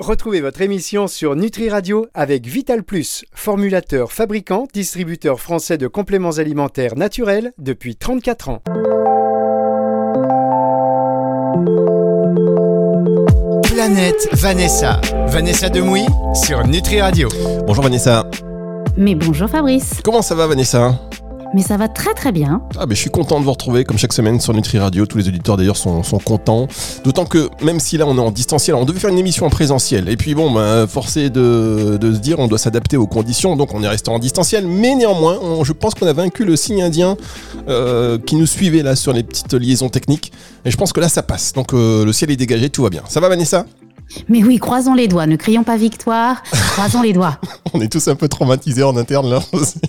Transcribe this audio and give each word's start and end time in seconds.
Retrouvez 0.00 0.40
votre 0.40 0.60
émission 0.60 1.06
sur 1.06 1.36
Nutri 1.36 1.70
Radio 1.70 2.08
avec 2.14 2.46
Vital 2.46 2.82
Plus, 2.82 3.24
formulateur, 3.32 4.10
fabricant, 4.10 4.66
distributeur 4.74 5.38
français 5.38 5.78
de 5.78 5.86
compléments 5.86 6.38
alimentaires 6.38 6.96
naturels 6.96 7.52
depuis 7.58 7.94
34 7.94 8.48
ans. 8.48 8.62
Planète 13.62 14.28
Vanessa. 14.32 15.00
Vanessa 15.28 15.68
Demouy 15.68 16.04
sur 16.44 16.66
Nutri 16.66 17.00
Radio. 17.00 17.28
Bonjour 17.64 17.84
Vanessa. 17.84 18.28
Mais 18.96 19.14
bonjour 19.14 19.48
Fabrice. 19.48 20.00
Comment 20.02 20.22
ça 20.22 20.34
va 20.34 20.48
Vanessa? 20.48 20.98
Mais 21.54 21.62
ça 21.62 21.76
va 21.76 21.88
très 21.88 22.12
très 22.14 22.32
bien. 22.32 22.62
Ah 22.76 22.86
mais 22.86 22.94
je 22.94 23.00
suis 23.00 23.10
content 23.10 23.38
de 23.38 23.44
vous 23.44 23.52
retrouver 23.52 23.84
comme 23.84 23.96
chaque 23.96 24.12
semaine 24.12 24.40
sur 24.40 24.52
Nutri 24.52 24.78
Radio. 24.78 25.06
Tous 25.06 25.18
les 25.18 25.28
auditeurs 25.28 25.56
d'ailleurs 25.56 25.76
sont, 25.76 26.02
sont, 26.02 26.18
contents. 26.18 26.66
D'autant 27.04 27.24
que 27.24 27.48
même 27.62 27.80
si 27.80 27.96
là 27.96 28.06
on 28.06 28.16
est 28.16 28.20
en 28.20 28.30
distanciel, 28.30 28.74
on 28.74 28.84
devait 28.84 28.98
faire 28.98 29.10
une 29.10 29.18
émission 29.18 29.46
en 29.46 29.50
présentiel. 29.50 30.08
Et 30.08 30.16
puis 30.16 30.34
bon, 30.34 30.50
bah, 30.50 30.86
forcé 30.88 31.30
de, 31.30 31.96
de, 32.00 32.12
se 32.12 32.18
dire 32.18 32.40
on 32.40 32.48
doit 32.48 32.58
s'adapter 32.58 32.96
aux 32.96 33.06
conditions, 33.06 33.56
donc 33.56 33.72
on 33.72 33.82
est 33.82 33.88
resté 33.88 34.10
en 34.10 34.18
distanciel. 34.18 34.66
Mais 34.66 34.94
néanmoins, 34.96 35.38
je 35.62 35.72
pense 35.72 35.94
qu'on 35.94 36.06
a 36.06 36.12
vaincu 36.12 36.44
le 36.44 36.56
signe 36.56 36.82
indien 36.82 37.16
euh, 37.68 38.18
qui 38.18 38.36
nous 38.36 38.46
suivait 38.46 38.82
là 38.82 38.96
sur 38.96 39.12
les 39.12 39.22
petites 39.22 39.54
liaisons 39.54 39.88
techniques. 39.88 40.32
Et 40.64 40.70
je 40.70 40.76
pense 40.76 40.92
que 40.92 41.00
là 41.00 41.08
ça 41.08 41.22
passe. 41.22 41.52
Donc 41.52 41.72
euh, 41.72 42.04
le 42.04 42.12
ciel 42.12 42.30
est 42.30 42.36
dégagé, 42.36 42.68
tout 42.68 42.82
va 42.82 42.90
bien. 42.90 43.02
Ça 43.08 43.20
va 43.20 43.28
Vanessa? 43.28 43.64
Mais 44.28 44.42
oui, 44.42 44.58
croisons 44.58 44.94
les 44.94 45.08
doigts, 45.08 45.26
ne 45.26 45.36
crions 45.36 45.64
pas 45.64 45.76
victoire, 45.76 46.42
croisons 46.72 47.02
les 47.02 47.12
doigts. 47.12 47.38
On 47.74 47.80
est 47.80 47.90
tous 47.90 48.06
un 48.08 48.14
peu 48.14 48.28
traumatisés 48.28 48.82
en 48.82 48.96
interne 48.96 49.30
là 49.30 49.40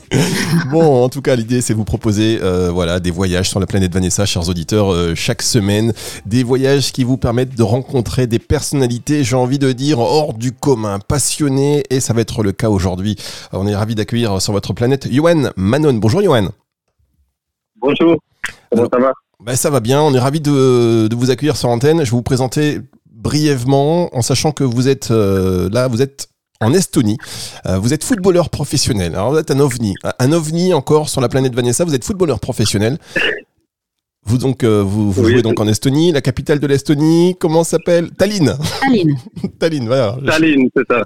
bon, 0.72 1.04
en 1.04 1.10
tout 1.10 1.22
cas, 1.22 1.36
l'idée 1.36 1.62
c'est 1.62 1.73
vous 1.73 1.84
proposer 1.84 2.40
euh, 2.42 2.72
voilà, 2.72 3.00
des 3.00 3.12
voyages 3.12 3.50
sur 3.50 3.59
la 3.59 3.66
planète 3.66 3.94
Vanessa, 3.94 4.26
chers 4.26 4.48
auditeurs, 4.50 4.92
euh, 4.92 5.14
chaque 5.16 5.42
semaine. 5.42 5.94
Des 6.26 6.44
voyages 6.44 6.92
qui 6.92 7.04
vous 7.04 7.18
permettent 7.18 7.56
de 7.56 7.64
rencontrer 7.64 8.28
des 8.28 8.40
personnalités, 8.40 9.23
j'ai 9.23 9.36
envie 9.36 9.59
de 9.59 9.72
dire, 9.72 10.00
hors 10.00 10.34
du 10.34 10.52
commun, 10.52 11.00
passionnés, 11.00 11.84
et 11.90 12.00
ça 12.00 12.14
va 12.14 12.22
être 12.22 12.44
le 12.44 12.52
cas 12.52 12.70
aujourd'hui. 12.70 13.16
On 13.52 13.68
est 13.68 13.76
ravis 13.76 13.95
d'accueillir 13.95 14.42
sur 14.42 14.54
votre 14.54 14.73
planète 14.73 15.08
Yoann 15.09 15.52
Manon. 15.56 15.94
Bonjour 15.94 16.22
Yoann. 16.22 16.50
Bonjour, 17.80 18.17
comment 18.72 18.88
ça 18.92 19.00
va? 19.00 19.14
Ben, 19.44 19.56
Ça 19.56 19.70
va 19.70 19.80
bien, 19.80 20.02
on 20.02 20.14
est 20.14 20.20
ravis 20.20 20.42
de, 20.42 21.08
de 21.08 21.16
vous 21.16 21.30
accueillir 21.30 21.58
sur 21.58 21.67
l'antenne. 21.67 22.00
Je 22.00 22.06
vais 22.06 22.17
vous 22.17 22.23
présenter 22.23 22.80
brièvement, 23.26 24.16
en 24.16 24.22
sachant 24.22 24.52
que 24.52 24.64
vous 24.64 24.88
êtes 24.88 25.09
euh, 25.09 25.68
là, 25.72 25.88
vous 25.88 26.04
êtes 26.04 26.28
en 26.62 26.73
Estonie. 26.73 27.18
Euh, 27.66 27.80
vous 27.80 27.92
êtes 27.92 28.04
footballeur 28.04 28.52
professionnel. 28.52 29.16
Alors 29.16 29.32
vous 29.32 29.40
êtes 29.40 29.50
un 29.50 29.59
ovni, 29.59 29.95
un 30.20 30.32
ovni 30.32 30.76
encore 30.76 31.09
sur 31.09 31.22
la 31.22 31.28
planète 31.28 31.56
Vanessa. 31.56 31.84
Vous 31.84 31.95
êtes 31.95 32.04
footballeur 32.04 32.40
professionnel. 32.40 33.00
Vous 34.28 34.40
donc 34.40 34.64
euh, 34.64 34.84
vous, 34.84 35.14
jouez 35.14 35.44
donc 35.44 35.59
en 35.59 35.68
Estonie, 35.68 36.12
la 36.12 36.22
capitale 36.22 36.59
de 36.59 36.66
l'Estonie, 36.66 37.36
comment 37.40 37.64
s'appelle? 37.64 38.09
Tallinn. 38.09 38.58
Tallinn. 38.82 39.16
Tallinn, 39.59 39.86
voilà. 39.86 40.17
Tallinn, 40.26 40.67
c'est 40.76 40.84
ça. 40.90 41.04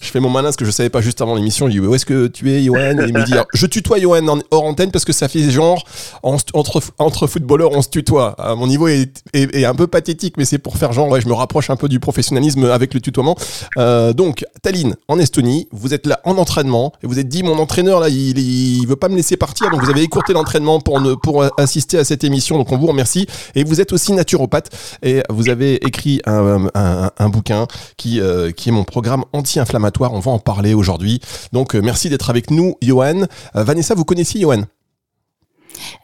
Je 0.00 0.08
fais 0.08 0.20
mon 0.20 0.30
malin 0.30 0.44
parce 0.44 0.56
que 0.56 0.64
je 0.64 0.70
savais 0.70 0.88
pas 0.88 1.02
juste 1.02 1.20
avant 1.20 1.34
l'émission. 1.34 1.66
Je 1.66 1.72
dis 1.72 1.80
où 1.80 1.94
est-ce 1.94 2.06
que 2.06 2.28
tu 2.28 2.50
es, 2.50 2.62
Johan? 2.62 2.98
Et 2.98 3.08
il 3.08 3.12
me 3.12 3.26
dit 3.26 3.34
je 3.52 3.66
tutoie 3.66 3.98
Johan 3.98 4.26
en, 4.26 4.38
hors 4.50 4.64
antenne 4.64 4.90
parce 4.90 5.04
que 5.04 5.12
ça 5.12 5.28
fait 5.28 5.50
genre 5.50 5.84
entre 6.22 6.80
entre 6.98 7.26
footballeurs 7.26 7.72
on 7.72 7.82
se 7.82 7.90
tutoie. 7.90 8.34
Ah, 8.38 8.54
mon 8.54 8.66
niveau 8.66 8.88
est, 8.88 9.22
est, 9.34 9.66
un 9.66 9.74
peu 9.74 9.86
pathétique, 9.86 10.36
mais 10.38 10.46
c'est 10.46 10.58
pour 10.58 10.78
faire 10.78 10.94
genre 10.94 11.10
ouais, 11.10 11.20
je 11.20 11.28
me 11.28 11.34
rapproche 11.34 11.68
un 11.68 11.76
peu 11.76 11.90
du 11.90 12.00
professionnalisme 12.00 12.64
avec 12.64 12.94
le 12.94 13.00
tutoiement. 13.00 13.36
Euh, 13.76 14.14
donc 14.14 14.46
Tallinn 14.62 14.96
en 15.08 15.18
Estonie, 15.18 15.68
vous 15.72 15.92
êtes 15.92 16.06
là 16.06 16.20
en 16.24 16.38
entraînement 16.38 16.94
et 17.02 17.06
vous 17.06 17.18
êtes 17.18 17.28
dit 17.28 17.42
mon 17.42 17.58
entraîneur 17.58 18.00
là 18.00 18.08
il, 18.08 18.38
il 18.38 18.86
veut 18.86 18.96
pas 18.96 19.10
me 19.10 19.16
laisser 19.16 19.36
partir 19.36 19.70
donc 19.70 19.82
vous 19.82 19.90
avez 19.90 20.02
écourté 20.02 20.32
l'entraînement 20.32 20.80
pour 20.80 21.02
ne 21.02 21.12
pour 21.12 21.44
assister 21.58 21.98
à 21.98 22.04
cette 22.04 22.24
émission 22.24 22.61
donc 22.62 22.70
on 22.70 22.78
vous 22.78 22.86
remercie. 22.86 23.26
Et 23.56 23.64
vous 23.64 23.80
êtes 23.80 23.92
aussi 23.92 24.12
naturopathe 24.12 24.70
et 25.02 25.22
vous 25.28 25.48
avez 25.48 25.84
écrit 25.84 26.20
un, 26.26 27.28
bouquin 27.28 27.66
qui, 27.96 28.20
euh, 28.20 28.52
qui 28.52 28.68
est 28.68 28.72
mon 28.72 28.84
programme 28.84 29.24
anti-inflammatoire. 29.32 30.12
On 30.12 30.20
va 30.20 30.30
en 30.30 30.38
parler 30.38 30.74
aujourd'hui. 30.74 31.20
Donc 31.52 31.74
euh, 31.74 31.80
merci 31.82 32.08
d'être 32.08 32.30
avec 32.30 32.52
nous, 32.52 32.76
Johan. 32.80 33.22
Euh, 33.56 33.64
Vanessa, 33.64 33.96
vous 33.96 34.04
connaissiez 34.04 34.40
Johan? 34.40 34.62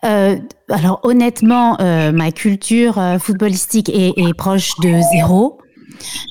Alors 0.03 0.99
honnêtement, 1.05 1.77
ma 1.79 2.33
culture 2.33 3.01
footballistique 3.21 3.89
est, 3.91 4.15
est, 4.17 4.35
proche 4.35 4.73
de 4.83 4.93
zéro. 5.13 5.59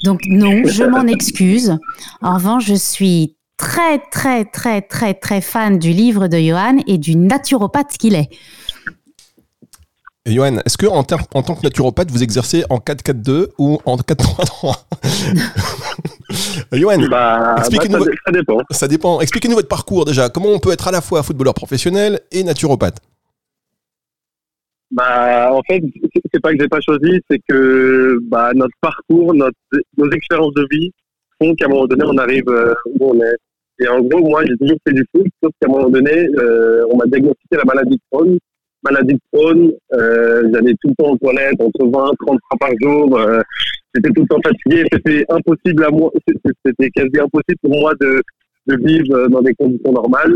Donc 0.04 0.22
non, 0.28 0.64
je 0.66 0.84
m'en 0.84 1.08
excuse. 1.08 1.78
En 2.22 2.36
revanche, 2.36 2.66
je 2.66 2.76
suis 2.76 3.38
très 3.56 4.00
très 4.12 4.44
très 4.44 4.82
très 4.82 5.14
très 5.14 5.40
fan 5.40 5.80
du 5.80 5.92
livre 5.92 6.28
de 6.28 6.38
Johan 6.38 6.78
et 6.88 6.98
du 6.98 7.16
naturopathe 7.16 7.98
qu'il 7.98 8.16
est. 8.16 8.30
Et 10.28 10.34
Johan, 10.34 10.58
est-ce 10.66 10.78
que 10.78 10.88
en, 10.88 11.00
en, 11.00 11.04
tant 11.04 11.56
que 11.56 11.64
naturopathe, 11.64 12.12
vous 12.12 12.22
exercez 12.22 12.66
en 12.70 12.80
4-4-2 12.80 13.48
ou 13.58 13.80
en 13.86 13.96
4-3-3 13.96 14.76
Johan, 16.78 17.08
bah, 17.10 17.56
expliquez-nous. 17.60 18.04
Bah, 18.04 18.12
ça, 18.26 18.32
dépend. 18.34 18.62
Ça 18.70 18.88
dépend. 18.90 19.22
Expliquez-nous 19.22 19.56
votre 19.56 19.70
parcours 19.70 20.04
déjà. 20.04 20.28
Comment 20.28 20.50
on 20.50 20.60
peut 20.60 20.74
être 20.74 20.90
à 20.90 20.92
la 20.92 21.00
fois 21.00 21.24
footballeur 21.24 21.54
professionnel 21.54 22.20
et 22.34 22.44
naturopathe? 22.44 23.00
Bah, 24.92 25.54
en 25.54 25.62
fait, 25.62 25.82
c'est 26.34 26.42
pas 26.42 26.52
que 26.52 26.58
j'ai 26.60 26.68
pas 26.68 26.82
choisi, 26.82 27.22
c'est 27.32 27.40
que 27.48 28.20
bah, 28.24 28.52
notre 28.54 28.76
parcours, 28.82 29.34
notre, 29.34 29.56
nos 29.96 30.12
expériences 30.12 30.54
de 30.56 30.68
vie 30.70 30.92
font 31.42 31.56
qu'à 31.56 31.68
un 31.68 31.70
moment 31.70 31.88
donné, 31.88 32.04
on 32.06 32.18
arrive 32.18 32.50
euh, 32.50 32.74
où 33.00 33.12
on 33.12 33.22
est. 33.22 33.36
Et 33.80 33.88
en 33.88 34.02
gros, 34.02 34.28
moi, 34.28 34.44
j'ai 34.46 34.58
toujours 34.58 34.78
fait 34.86 34.94
du 34.94 35.06
foot, 35.16 35.28
sauf 35.42 35.54
qu'à 35.62 35.70
un 35.70 35.72
moment 35.72 35.90
donné, 35.90 36.28
euh, 36.38 36.84
on 36.92 36.98
m'a 36.98 37.06
diagnostiqué 37.06 37.56
la 37.56 37.64
maladie 37.64 37.96
de 37.96 38.02
Crohn 38.12 38.38
maladie 38.84 39.14
de 39.14 39.20
Crohn, 39.32 39.72
euh, 39.94 40.50
j'allais 40.54 40.74
tout 40.82 40.90
le 40.90 40.96
temps 40.96 41.12
aux 41.12 41.18
toilettes, 41.18 41.60
entre 41.60 41.86
20, 41.86 41.92
30 41.92 42.16
fois 42.28 42.58
par 42.60 42.70
jour. 42.82 43.18
Euh, 43.18 43.42
j'étais 43.94 44.10
tout 44.10 44.22
le 44.22 44.28
temps 44.28 44.42
fatigué. 44.44 44.86
C'était 44.92 45.26
impossible 45.30 45.84
à 45.86 45.90
moi, 45.90 46.12
c'était 46.66 46.90
quasi 46.92 47.20
impossible 47.20 47.60
pour 47.62 47.80
moi 47.80 47.94
de, 48.00 48.22
de 48.68 48.78
vivre 48.86 49.28
dans 49.28 49.42
des 49.42 49.54
conditions 49.56 49.92
normales. 49.92 50.36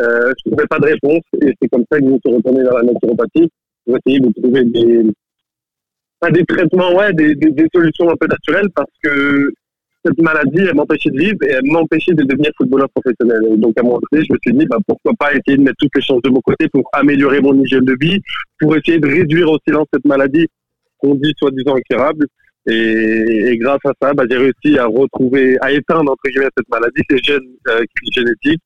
Euh, 0.00 0.32
je 0.36 0.50
trouvais 0.50 0.66
pas 0.66 0.78
de 0.80 0.86
réponse 0.86 1.22
et 1.40 1.52
c'est 1.60 1.68
comme 1.68 1.84
ça 1.90 1.98
que 1.98 2.04
je 2.04 2.10
me 2.10 2.18
suis 2.18 2.34
retourné 2.34 2.62
vers 2.62 2.74
la 2.74 2.82
naturopathie 2.82 3.48
pour 3.84 3.96
essayer 3.96 4.18
de 4.18 4.32
trouver 4.32 4.64
des, 4.64 5.04
pas 6.18 6.30
des 6.30 6.44
traitements, 6.44 6.96
ouais, 6.96 7.12
des, 7.12 7.36
des, 7.36 7.52
des 7.52 7.68
solutions 7.72 8.10
un 8.10 8.16
peu 8.16 8.26
naturelles 8.26 8.70
parce 8.74 8.90
que 9.02 9.52
cette 10.04 10.20
maladie, 10.20 10.60
elle 10.60 10.74
m'empêchait 10.74 11.10
de 11.10 11.18
vivre 11.18 11.38
et 11.42 11.52
elle 11.52 11.64
m'empêchait 11.64 12.12
de 12.12 12.24
devenir 12.24 12.50
footballeur 12.56 12.88
professionnel. 12.90 13.40
Et 13.50 13.56
donc, 13.56 13.72
à 13.78 13.80
un 13.80 13.84
moment 13.84 14.00
je 14.12 14.18
me 14.18 14.38
suis 14.42 14.52
dit, 14.52 14.66
bah, 14.66 14.76
pourquoi 14.86 15.12
pas 15.18 15.32
essayer 15.32 15.56
de 15.56 15.62
mettre 15.62 15.76
toutes 15.78 15.94
les 15.94 16.02
chances 16.02 16.22
de 16.22 16.30
mon 16.30 16.40
côté 16.40 16.68
pour 16.68 16.88
améliorer 16.92 17.40
mon 17.40 17.54
hygiène 17.62 17.84
de 17.84 17.96
vie, 18.00 18.20
pour 18.60 18.76
essayer 18.76 18.98
de 18.98 19.08
réduire 19.08 19.50
au 19.50 19.58
silence 19.66 19.86
cette 19.92 20.04
maladie 20.04 20.46
qu'on 20.98 21.14
dit 21.14 21.32
soi-disant 21.38 21.76
incurable. 21.76 22.26
Et, 22.66 23.56
grâce 23.58 23.80
à 23.84 23.92
ça, 24.00 24.14
bah, 24.14 24.24
j'ai 24.30 24.36
réussi 24.36 24.78
à 24.78 24.86
retrouver, 24.86 25.56
à 25.60 25.72
éteindre, 25.72 26.12
entre 26.12 26.22
guillemets, 26.30 26.50
cette 26.56 26.68
maladie, 26.68 27.02
ces 27.08 27.18
gènes 27.18 27.40
euh, 27.68 27.84
génétiques. 28.12 28.62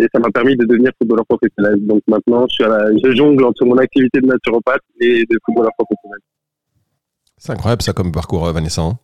Et 0.00 0.06
ça 0.14 0.20
m'a 0.20 0.30
permis 0.30 0.56
de 0.56 0.64
devenir 0.64 0.92
footballeur 0.98 1.26
professionnel. 1.26 1.74
Donc 1.86 2.02
maintenant, 2.06 2.46
je, 2.48 2.54
suis 2.54 2.64
à 2.64 2.68
la, 2.68 2.96
je 2.96 3.16
jongle 3.16 3.44
entre 3.44 3.64
mon 3.64 3.76
activité 3.78 4.20
de 4.20 4.26
naturopathe 4.26 4.82
et 5.00 5.24
de 5.24 5.38
footballeur 5.44 5.72
professionnel. 5.76 6.20
C'est 7.36 7.52
incroyable 7.52 7.82
ça 7.82 7.92
comme 7.92 8.12
parcours, 8.12 8.46
euh, 8.46 8.52
Vanessa. 8.52 8.82
Hein. 8.82 8.98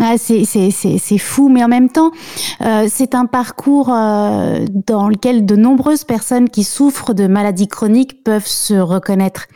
Ah, 0.00 0.14
c'est 0.16 1.18
fou, 1.18 1.48
mais 1.48 1.64
en 1.64 1.68
même 1.68 1.90
temps, 1.90 2.12
euh, 2.60 2.86
c'est 2.88 3.16
un 3.16 3.26
parcours 3.26 3.92
euh, 3.92 4.64
dans 4.86 5.08
lequel 5.08 5.44
de 5.44 5.56
nombreuses 5.56 6.04
personnes 6.04 6.48
qui 6.48 6.62
souffrent 6.62 7.14
de 7.14 7.26
maladies 7.26 7.66
chroniques 7.66 8.22
peuvent 8.22 8.46
se 8.46 8.74
reconnaître. 8.74 9.46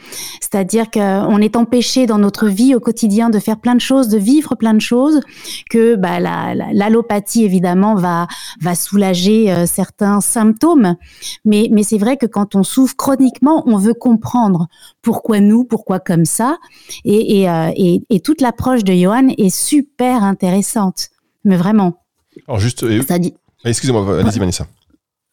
C'est-à-dire 0.41 0.91
qu'on 0.91 1.38
est 1.38 1.54
empêché 1.54 2.06
dans 2.06 2.19
notre 2.19 2.48
vie 2.48 2.75
au 2.75 2.80
quotidien 2.80 3.30
de 3.30 3.38
faire 3.38 3.60
plein 3.60 3.76
de 3.76 3.80
choses, 3.80 4.08
de 4.08 4.19
vivre 4.19 4.56
plein 4.56 4.75
de 4.75 4.80
choses, 4.80 5.20
que 5.70 5.94
bah, 5.94 6.19
l'allopathie 6.19 7.44
évidemment 7.44 7.94
va 7.94 8.26
soulager 8.74 9.53
euh, 9.53 9.64
certains 9.66 10.20
symptômes, 10.20 10.97
mais 11.44 11.70
c'est 11.84 11.98
vrai 11.98 12.16
que 12.16 12.26
quand 12.26 12.56
on 12.56 12.64
souffre 12.64 12.97
chroniquement, 12.97 13.62
on 13.66 13.76
veut 13.76 13.94
comprendre 13.94 14.66
pourquoi 15.03 15.38
nous, 15.38 15.62
pourquoi 15.62 16.00
comme 16.00 16.24
ça, 16.24 16.59
et, 17.04 17.47
et 18.10 18.20
toute 18.20 18.41
l'approche 18.41 18.82
de 18.82 18.92
Johan 18.92 19.28
est 19.38 19.54
super 19.54 20.31
intéressante, 20.32 21.10
mais 21.44 21.56
vraiment. 21.56 22.03
Alors 22.48 22.59
juste, 22.59 22.83
euh, 22.83 23.03
excusez-moi, 23.65 24.21
allez-y 24.21 24.39
Vanessa. 24.39 24.66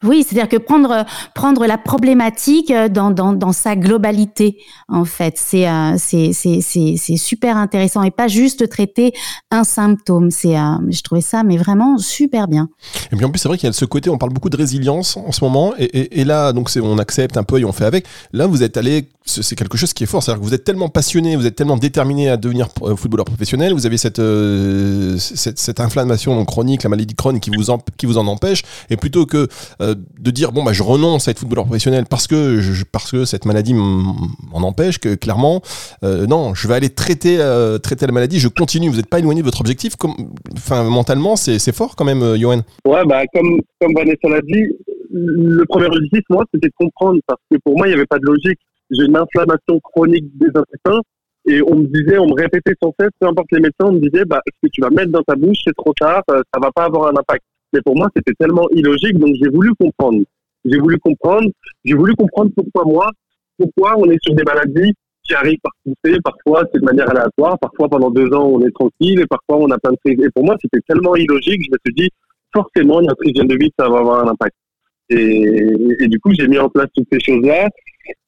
Oui, 0.02 0.24
c'est-à-dire 0.26 0.48
que 0.48 0.56
prendre 0.56 1.04
prendre 1.34 1.66
la 1.66 1.76
problématique 1.76 2.70
euh, 2.70 2.88
dans, 2.88 3.10
dans, 3.10 3.52
sa 3.52 3.76
globalité, 3.76 4.56
en 4.88 5.04
fait, 5.04 5.34
c'est 5.36 5.68
euh, 5.68 5.96
c'est 5.98 6.32
c'est 6.32 7.16
super 7.18 7.58
intéressant 7.58 8.02
et 8.02 8.10
pas 8.10 8.26
juste 8.26 8.66
traiter 8.70 9.12
un 9.50 9.62
symptôme. 9.62 10.30
C'est 10.30 10.56
euh, 10.56 10.76
je 10.88 11.02
trouvais 11.02 11.20
ça 11.20 11.42
mais 11.42 11.58
vraiment 11.58 11.98
super 11.98 12.48
bien. 12.48 12.70
Et 13.12 13.16
puis 13.16 13.26
en 13.26 13.30
plus 13.30 13.40
c'est 13.40 13.48
vrai 13.48 13.58
qu'il 13.58 13.66
y 13.66 13.70
a 13.70 13.74
ce 13.74 13.84
côté, 13.84 14.08
on 14.08 14.16
parle 14.16 14.32
beaucoup 14.32 14.48
de 14.48 14.56
résilience 14.56 15.18
en 15.18 15.32
ce 15.32 15.44
moment 15.44 15.74
et, 15.78 16.20
et, 16.20 16.24
là 16.24 16.54
donc 16.54 16.70
c'est 16.70 16.80
on 16.80 16.96
accepte 16.96 17.36
un 17.36 17.42
peu 17.42 17.58
et 17.58 17.66
on 17.66 17.72
fait 17.72 17.84
avec. 17.84 18.06
Là 18.32 18.46
vous 18.46 18.62
êtes 18.62 18.78
allé 18.78 19.06
c'est 19.26 19.54
quelque 19.54 19.76
chose 19.76 19.92
qui 19.92 20.04
est 20.04 20.06
fort, 20.06 20.22
c'est-à-dire 20.22 20.40
que 20.40 20.46
vous 20.46 20.54
êtes 20.54 20.64
tellement 20.64 20.88
passionné, 20.88 21.36
vous 21.36 21.46
êtes 21.46 21.54
tellement 21.54 21.76
déterminé 21.76 22.30
à 22.30 22.36
devenir 22.36 22.68
footballeur 22.96 23.26
professionnel, 23.26 23.74
vous 23.74 23.86
avez 23.86 23.98
cette 23.98 24.20
cette, 25.18 25.58
cette 25.58 25.78
inflammation 25.78 26.42
chronique, 26.46 26.82
la 26.82 26.88
maladie 26.88 27.12
de 27.14 27.16
Crohn 27.16 27.38
qui 27.38 27.50
vous 27.50 27.68
en 27.68 27.78
qui 27.98 28.06
vous 28.06 28.16
en 28.16 28.26
empêche 28.26 28.62
et 28.88 28.96
plutôt 28.96 29.26
que 29.26 29.46
de 29.94 30.30
dire 30.30 30.52
bon 30.52 30.62
bah 30.62 30.72
je 30.72 30.82
renonce 30.82 31.28
à 31.28 31.30
être 31.30 31.38
footballeur 31.38 31.64
professionnel 31.64 32.04
parce 32.08 32.26
que 32.26 32.60
parce 32.92 33.10
que 33.10 33.24
cette 33.24 33.44
maladie 33.44 33.74
m'en 33.74 34.28
empêche 34.52 34.98
que 34.98 35.14
clairement 35.14 35.62
non 36.02 36.54
je 36.54 36.68
vais 36.68 36.74
aller 36.74 36.90
traiter 36.90 37.38
traiter 37.82 38.06
la 38.06 38.12
maladie 38.12 38.38
je 38.38 38.48
continue. 38.48 38.88
Vous 38.88 38.96
n'êtes 38.96 39.08
pas 39.08 39.18
éloigné 39.18 39.40
de 39.40 39.46
votre 39.46 39.60
objectif 39.60 39.94
enfin 40.56 40.84
mentalement 40.84 41.36
c'est 41.36 41.72
fort 41.72 41.96
quand 41.96 42.04
même 42.04 42.36
Johan. 42.36 42.60
Ouais 42.86 43.04
bah 43.04 43.22
comme 43.32 43.60
Vanessa 43.94 44.28
l'a 44.28 44.40
dit 44.40 44.64
le 45.12 45.64
premier 45.66 45.86
objectif 45.86 46.22
moi 46.30 46.44
c'était 46.52 46.68
de 46.68 46.74
comprendre 46.78 47.20
parce 47.26 47.40
que 47.50 47.56
pour 47.64 47.76
moi 47.76 47.86
il 47.86 47.90
n'y 47.90 47.96
avait 47.96 48.06
pas 48.06 48.18
de 48.18 48.26
logique. 48.26 48.58
J'ai 48.90 49.04
une 49.04 49.16
inflammation 49.16 49.78
chronique 49.80 50.26
des 50.38 50.48
intestins 50.48 51.00
et 51.46 51.62
on 51.62 51.76
me 51.76 51.86
disait, 51.86 52.18
on 52.18 52.26
me 52.26 52.34
répétait 52.34 52.74
sans 52.82 52.92
cesse, 52.98 53.10
peu 53.18 53.26
importe 53.26 53.48
les 53.52 53.60
médecins, 53.60 53.86
on 53.86 53.92
me 53.92 54.00
disait, 54.00 54.24
bah, 54.24 54.40
ce 54.46 54.52
que 54.62 54.70
tu 54.72 54.80
vas 54.80 54.90
mettre 54.90 55.10
dans 55.10 55.22
ta 55.22 55.34
bouche, 55.34 55.58
c'est 55.64 55.74
trop 55.74 55.92
tard, 55.98 56.22
euh, 56.30 56.42
ça 56.52 56.60
va 56.60 56.70
pas 56.70 56.84
avoir 56.84 57.06
un 57.08 57.18
impact. 57.18 57.44
Mais 57.72 57.80
pour 57.82 57.96
moi, 57.96 58.08
c'était 58.14 58.34
tellement 58.38 58.68
illogique, 58.70 59.18
donc 59.18 59.34
j'ai 59.40 59.48
voulu 59.48 59.72
comprendre. 59.74 60.22
J'ai 60.64 60.78
voulu 60.78 60.98
comprendre, 60.98 61.48
j'ai 61.84 61.94
voulu 61.94 62.14
comprendre 62.14 62.50
pourquoi 62.54 62.84
moi, 62.84 63.10
pourquoi 63.56 63.98
on 63.98 64.10
est 64.10 64.18
sur 64.22 64.34
des 64.34 64.42
maladies 64.42 64.92
qui 65.22 65.34
arrivent 65.34 65.60
par 65.62 65.72
poussée, 65.84 66.18
parfois 66.22 66.64
c'est 66.72 66.80
de 66.80 66.84
manière 66.84 67.08
aléatoire, 67.10 67.58
parfois 67.58 67.88
pendant 67.88 68.10
deux 68.10 68.32
ans 68.34 68.46
on 68.46 68.60
est 68.66 68.70
tranquille 68.72 69.20
et 69.20 69.26
parfois 69.26 69.58
on 69.58 69.70
a 69.70 69.78
plein 69.78 69.92
de 69.92 69.98
crises. 70.04 70.20
Et 70.24 70.30
pour 70.34 70.44
moi, 70.44 70.56
c'était 70.60 70.82
tellement 70.88 71.14
illogique, 71.16 71.62
je 71.64 71.70
me 71.70 71.78
suis 71.86 71.94
dit, 71.94 72.10
forcément, 72.52 73.00
notre 73.00 73.26
hygiène 73.26 73.48
de 73.48 73.56
vie, 73.56 73.72
ça 73.78 73.88
va 73.88 73.98
avoir 73.98 74.26
un 74.26 74.30
impact. 74.32 74.54
Et, 75.10 76.06
du 76.06 76.20
coup, 76.20 76.32
j'ai 76.38 76.46
mis 76.46 76.58
en 76.58 76.68
place 76.68 76.86
toutes 76.94 77.08
ces 77.12 77.20
choses-là. 77.20 77.68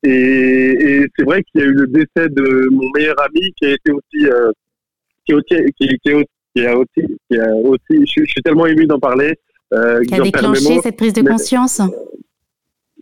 Et, 0.02 1.06
c'est 1.16 1.24
vrai 1.24 1.42
qu'il 1.44 1.60
y 1.60 1.64
a 1.64 1.66
eu 1.66 1.74
le 1.74 1.86
décès 1.86 2.28
de 2.28 2.68
mon 2.70 2.88
meilleur 2.94 3.14
ami 3.22 3.52
qui 3.56 3.66
a 3.66 3.70
été 3.70 3.92
aussi, 3.92 4.26
euh, 4.26 4.50
qui, 5.24 5.34
aussi, 5.34 5.54
qui, 5.78 5.88
qui, 6.02 6.12
qui, 6.54 6.66
a 6.66 6.76
aussi, 6.76 7.16
qui 7.30 7.38
a 7.38 7.54
aussi, 7.54 7.80
je, 7.90 8.24
je 8.24 8.30
suis 8.30 8.42
tellement 8.42 8.66
ému 8.66 8.86
d'en 8.86 8.98
parler. 8.98 9.34
Euh, 9.72 10.02
qui 10.02 10.14
a 10.14 10.20
déclenché 10.20 10.80
cette 10.80 10.96
prise 10.96 11.12
de 11.12 11.22
conscience. 11.22 11.80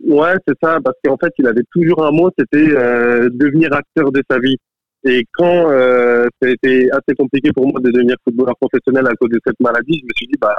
Ouais, 0.03 0.33
c'est 0.47 0.55
ça, 0.61 0.79
parce 0.83 0.97
qu'en 1.03 1.17
fait, 1.17 1.31
il 1.37 1.47
avait 1.47 1.63
toujours 1.71 2.05
un 2.05 2.11
mot, 2.11 2.29
c'était 2.37 2.69
euh, 2.69 3.29
devenir 3.31 3.73
acteur 3.73 4.11
de 4.11 4.23
sa 4.29 4.39
vie. 4.39 4.57
Et 5.03 5.25
quand 5.33 5.71
euh, 5.71 6.27
ça 6.41 6.47
a 6.47 6.51
été 6.51 6.91
assez 6.91 7.15
compliqué 7.17 7.51
pour 7.53 7.67
moi 7.67 7.79
de 7.81 7.89
devenir 7.89 8.15
footballeur 8.23 8.55
professionnel 8.59 9.07
à 9.07 9.15
cause 9.15 9.29
de 9.29 9.39
cette 9.45 9.59
maladie, 9.59 9.99
je 9.99 10.05
me 10.05 10.09
suis 10.15 10.27
dit, 10.27 10.37
bah, 10.39 10.55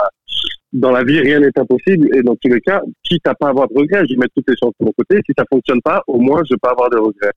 dans 0.72 0.90
la 0.90 1.04
vie, 1.04 1.20
rien 1.20 1.40
n'est 1.40 1.56
impossible. 1.56 2.08
Et 2.16 2.22
dans 2.22 2.34
tous 2.36 2.48
les 2.48 2.60
cas, 2.60 2.82
quitte 3.04 3.26
à 3.26 3.34
pas 3.34 3.48
avoir 3.48 3.68
de 3.68 3.74
regrets, 3.74 4.04
je 4.08 4.14
vais 4.14 4.20
mettre 4.20 4.34
toutes 4.36 4.48
les 4.48 4.56
chances 4.60 4.74
de 4.80 4.86
mon 4.86 4.92
côté. 4.92 5.20
Si 5.26 5.32
ça 5.36 5.44
fonctionne 5.50 5.80
pas, 5.82 6.02
au 6.06 6.18
moins, 6.18 6.42
je 6.48 6.54
vais 6.54 6.58
pas 6.60 6.70
avoir 6.70 6.90
de 6.90 6.98
regrets. 6.98 7.32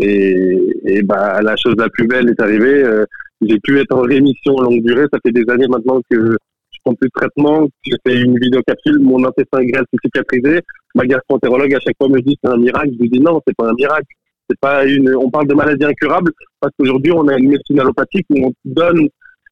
Et, 0.00 0.58
et 0.84 1.02
bah, 1.02 1.40
la 1.42 1.56
chose 1.56 1.74
la 1.78 1.88
plus 1.88 2.06
belle 2.06 2.28
est 2.28 2.40
arrivée. 2.40 2.82
Euh, 2.82 3.04
j'ai 3.40 3.58
pu 3.60 3.78
être 3.78 3.94
en 3.94 4.02
rémission 4.02 4.58
longue 4.58 4.82
durée. 4.82 5.06
Ça 5.12 5.18
fait 5.24 5.32
des 5.32 5.48
années 5.50 5.68
maintenant 5.68 6.00
que 6.10 6.36
je 6.70 6.78
prends 6.84 6.94
plus 6.94 7.08
de 7.08 7.12
traitement. 7.14 7.68
J'ai 7.82 7.96
fait 8.06 8.20
une 8.20 8.38
vidéocapsule. 8.38 8.98
Mon 9.00 9.24
intestin 9.24 9.64
grêle 9.64 9.84
s'est 9.92 9.98
cicatrisé. 10.04 10.60
Ma 10.94 11.06
gastroentérologue, 11.06 11.74
à 11.74 11.80
chaque 11.80 11.96
fois, 11.98 12.08
me 12.08 12.20
dit 12.20 12.36
c'est 12.42 12.50
un 12.50 12.56
miracle. 12.56 12.90
Je 12.94 13.02
lui 13.02 13.10
dis 13.10 13.20
non, 13.20 13.40
c'est 13.46 13.56
pas 13.56 13.68
un 13.68 13.74
miracle. 13.74 14.06
C'est 14.50 14.58
pas 14.60 14.86
une, 14.86 15.14
on 15.14 15.30
parle 15.30 15.46
de 15.46 15.54
maladie 15.54 15.84
incurable 15.84 16.32
parce 16.60 16.72
qu'aujourd'hui, 16.78 17.12
on 17.12 17.28
a 17.28 17.36
une 17.36 17.50
médecine 17.50 17.80
allopathique 17.80 18.26
où 18.30 18.46
on 18.46 18.52
donne 18.64 19.08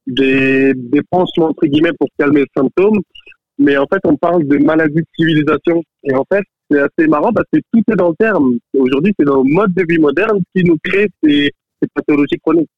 des, 0.07 0.73
des 0.75 1.03
pansements, 1.11 1.49
entre 1.49 1.67
guillemets, 1.67 1.93
pour 1.99 2.09
calmer 2.19 2.41
les 2.41 2.47
symptômes. 2.57 3.01
Mais 3.59 3.77
en 3.77 3.87
fait, 3.87 4.01
on 4.05 4.17
parle 4.17 4.47
de 4.47 4.59
maladie 4.59 4.95
de 4.95 5.07
civilisation. 5.17 5.83
Et 6.05 6.15
en 6.15 6.25
fait, 6.33 6.43
c'est 6.71 6.81
assez 6.81 7.09
marrant 7.09 7.33
parce 7.33 7.47
que 7.53 7.59
tout 7.73 7.83
est 7.91 7.97
dans 7.97 8.09
le 8.09 8.15
terme. 8.19 8.57
Aujourd'hui, 8.75 9.13
c'est 9.19 9.27
nos 9.27 9.45
modes 9.45 9.75
de 9.75 9.85
vie 9.89 9.99
modernes 9.99 10.41
qui 10.55 10.65
nous 10.65 10.77
créent 10.83 11.09
ces, 11.23 11.51
ces 11.81 11.89
pathologies 11.95 12.39
chroniques. 12.43 12.71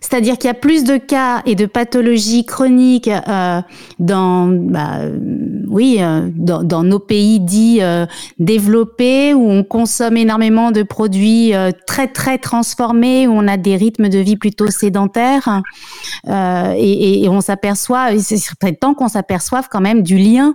C'est-à-dire 0.00 0.38
qu'il 0.38 0.48
y 0.48 0.50
a 0.50 0.54
plus 0.54 0.84
de 0.84 0.96
cas 0.96 1.42
et 1.46 1.54
de 1.54 1.66
pathologies 1.66 2.44
chroniques 2.44 3.08
euh, 3.08 3.60
dans, 3.98 4.46
bah, 4.46 5.00
oui, 5.68 5.98
euh, 6.00 6.28
dans, 6.34 6.82
nos 6.82 6.98
pays 6.98 7.40
dits 7.40 7.78
euh, 7.82 8.06
développés 8.38 9.34
où 9.34 9.50
on 9.50 9.64
consomme 9.64 10.16
énormément 10.16 10.70
de 10.70 10.82
produits 10.82 11.54
euh, 11.54 11.70
très 11.86 12.08
très 12.08 12.38
transformés, 12.38 13.26
où 13.26 13.32
on 13.32 13.48
a 13.48 13.56
des 13.56 13.76
rythmes 13.76 14.08
de 14.08 14.18
vie 14.18 14.36
plutôt 14.36 14.68
sédentaires, 14.68 15.62
euh, 16.28 16.74
et, 16.76 17.28
on 17.28 17.40
s'aperçoit, 17.40 18.18
c'est 18.18 18.36
serait 18.36 18.72
temps 18.72 18.94
qu'on 18.94 19.08
s'aperçoive 19.08 19.68
quand 19.70 19.80
même 19.80 20.02
du 20.02 20.16
lien 20.16 20.54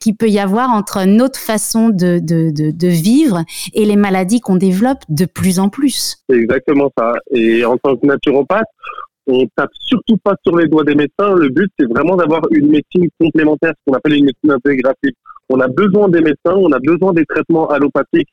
qui 0.00 0.12
peut 0.12 0.28
y 0.28 0.38
avoir 0.38 0.70
entre 0.70 1.04
notre 1.04 1.38
façon 1.38 1.88
de, 1.88 2.18
de 2.20 2.88
vivre 2.88 3.44
et 3.72 3.84
les 3.84 3.96
maladies 3.96 4.40
qu'on 4.40 4.56
développe 4.56 4.98
de 5.08 5.24
plus 5.24 5.58
en 5.58 5.68
plus. 5.68 6.18
C'est 6.28 6.36
exactement 6.36 6.90
ça. 6.96 7.12
Et 7.32 7.64
en 7.64 7.78
tant 7.78 7.96
que 7.96 8.06
naturopathe 8.06 8.66
on 9.26 9.46
tape 9.56 9.70
surtout 9.78 10.16
pas 10.18 10.34
sur 10.44 10.56
les 10.56 10.66
doigts 10.66 10.84
des 10.84 10.94
médecins. 10.94 11.34
Le 11.34 11.48
but, 11.48 11.70
c'est 11.78 11.88
vraiment 11.88 12.16
d'avoir 12.16 12.42
une 12.50 12.68
médecine 12.68 13.08
complémentaire, 13.18 13.72
ce 13.76 13.90
qu'on 13.90 13.96
appelle 13.96 14.14
une 14.14 14.26
médecine 14.26 14.50
intégrative. 14.50 15.12
On 15.48 15.60
a 15.60 15.68
besoin 15.68 16.08
des 16.08 16.20
médecins, 16.20 16.54
on 16.54 16.72
a 16.72 16.78
besoin 16.78 17.12
des 17.12 17.24
traitements 17.26 17.68
allopathiques 17.68 18.28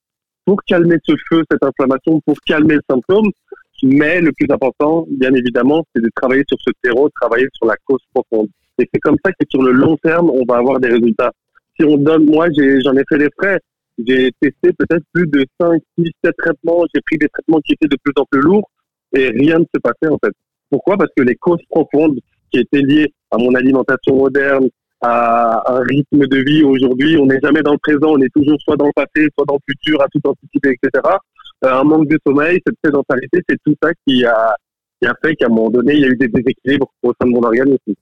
pour 0.46 0.62
calmer 0.64 0.98
ce 1.04 1.14
feu, 1.30 1.44
cette 1.52 1.64
inflammation, 1.64 2.22
pour 2.26 2.36
calmer 2.46 2.76
le 2.76 2.82
symptôme. 2.90 3.30
Mais 3.84 4.22
le 4.22 4.32
plus 4.32 4.48
important, 4.50 5.06
bien 5.10 5.34
évidemment, 5.34 5.84
c'est 5.94 6.02
de 6.02 6.10
travailler 6.16 6.44
sur 6.48 6.58
ce 6.60 6.72
terreau, 6.82 7.10
travailler 7.22 7.48
sur 7.54 7.68
la 7.68 7.76
cause 7.86 8.02
profonde. 8.14 8.48
Et 8.80 8.88
c'est 8.92 9.00
comme 9.00 9.18
ça 9.24 9.32
que 9.32 9.46
sur 9.50 9.62
le 9.62 9.72
long 9.72 9.98
terme, 9.98 10.30
on 10.30 10.46
va 10.46 10.58
avoir 10.58 10.80
des 10.80 10.90
résultats. 10.90 11.32
Si 11.80 11.86
on 11.86 11.98
donne, 11.98 12.26
moi, 12.26 12.48
j'en 12.52 12.96
ai, 12.96 13.02
ai 13.02 13.04
fait 13.10 13.18
des 13.18 13.30
frais. 13.38 13.60
J'ai 14.06 14.32
testé 14.40 14.72
peut-être 14.74 15.04
plus 15.12 15.28
de 15.28 15.46
5, 15.60 15.82
6, 15.98 16.12
7 16.24 16.36
traitements. 16.38 16.86
J'ai 16.94 17.02
pris 17.02 17.18
des 17.18 17.28
traitements 17.30 17.60
qui 17.62 17.74
étaient 17.74 17.88
de 17.88 17.98
plus 18.04 18.14
en 18.18 18.26
plus 18.30 18.42
lourds 18.42 18.70
et 19.14 19.30
rien 19.30 19.60
ne 19.60 19.66
se 19.74 19.80
passait 19.82 20.12
en 20.12 20.18
fait. 20.24 20.34
Pourquoi? 20.70 20.98
Parce 20.98 21.12
que 21.16 21.24
les 21.24 21.36
causes 21.36 21.64
profondes 21.70 22.20
qui 22.52 22.60
étaient 22.60 22.82
liées 22.82 23.14
à 23.32 23.38
mon 23.38 23.54
alimentation 23.56 24.16
moderne, 24.16 24.68
à 25.02 25.74
un 25.74 25.82
rythme 25.82 26.26
de 26.26 26.38
vie 26.38 26.64
aujourd'hui, 26.64 27.18
on 27.18 27.28
n'est 27.28 27.40
jamais 27.42 27.62
dans 27.62 27.74
le 27.74 27.78
présent, 27.78 28.14
on 28.14 28.22
est 28.22 28.34
toujours 28.34 28.58
soit 28.62 28.76
dans 28.78 28.88
le 28.88 28.94
passé, 28.96 29.28
soit 29.36 29.46
dans 29.48 29.56
le 29.56 29.74
futur, 29.74 30.02
à 30.02 30.08
tout 30.08 30.22
anticiper, 30.26 30.76
etc. 30.82 31.16
Euh, 31.66 31.74
un 31.74 31.84
manque 31.84 32.08
de 32.08 32.18
sommeil, 32.26 32.60
cette 32.66 32.78
sédentarité, 32.84 33.42
c'est 33.48 33.58
tout 33.66 33.76
ça 33.82 33.92
qui 34.06 34.26
a, 34.26 34.56
qui 35.02 35.08
a 35.08 35.14
fait 35.24 35.36
qu'à 35.36 35.48
un 35.48 35.50
moment 35.50 35.70
donné, 35.70 35.94
il 35.96 36.02
y 36.02 36.06
a 36.06 36.10
eu 36.10 36.18
des 36.18 36.28
déséquilibres 36.28 36.88
au 37.04 37.12
sein 37.20 37.28
de 37.28 37.34
mon 37.34 37.44
organisme. 37.44 37.94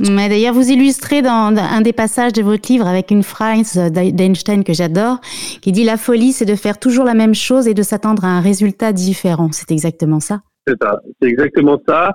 Mais 0.00 0.28
d'ailleurs, 0.28 0.54
vous 0.54 0.70
illustrez 0.70 1.22
dans 1.22 1.54
un 1.56 1.80
des 1.80 1.92
passages 1.92 2.32
de 2.32 2.42
votre 2.42 2.70
livre 2.70 2.86
avec 2.86 3.10
une 3.10 3.24
phrase 3.24 3.76
d'Einstein 3.76 4.62
que 4.62 4.72
j'adore, 4.72 5.20
qui 5.60 5.72
dit 5.72 5.84
La 5.84 5.96
folie, 5.96 6.32
c'est 6.32 6.44
de 6.44 6.54
faire 6.54 6.78
toujours 6.78 7.04
la 7.04 7.14
même 7.14 7.34
chose 7.34 7.66
et 7.66 7.74
de 7.74 7.82
s'attendre 7.82 8.24
à 8.24 8.28
un 8.28 8.40
résultat 8.40 8.92
différent. 8.92 9.48
C'est 9.50 9.72
exactement 9.72 10.20
ça 10.20 10.42
c'est 10.68 10.82
ça. 10.82 11.00
C'est 11.20 11.28
exactement 11.28 11.80
ça. 11.88 12.12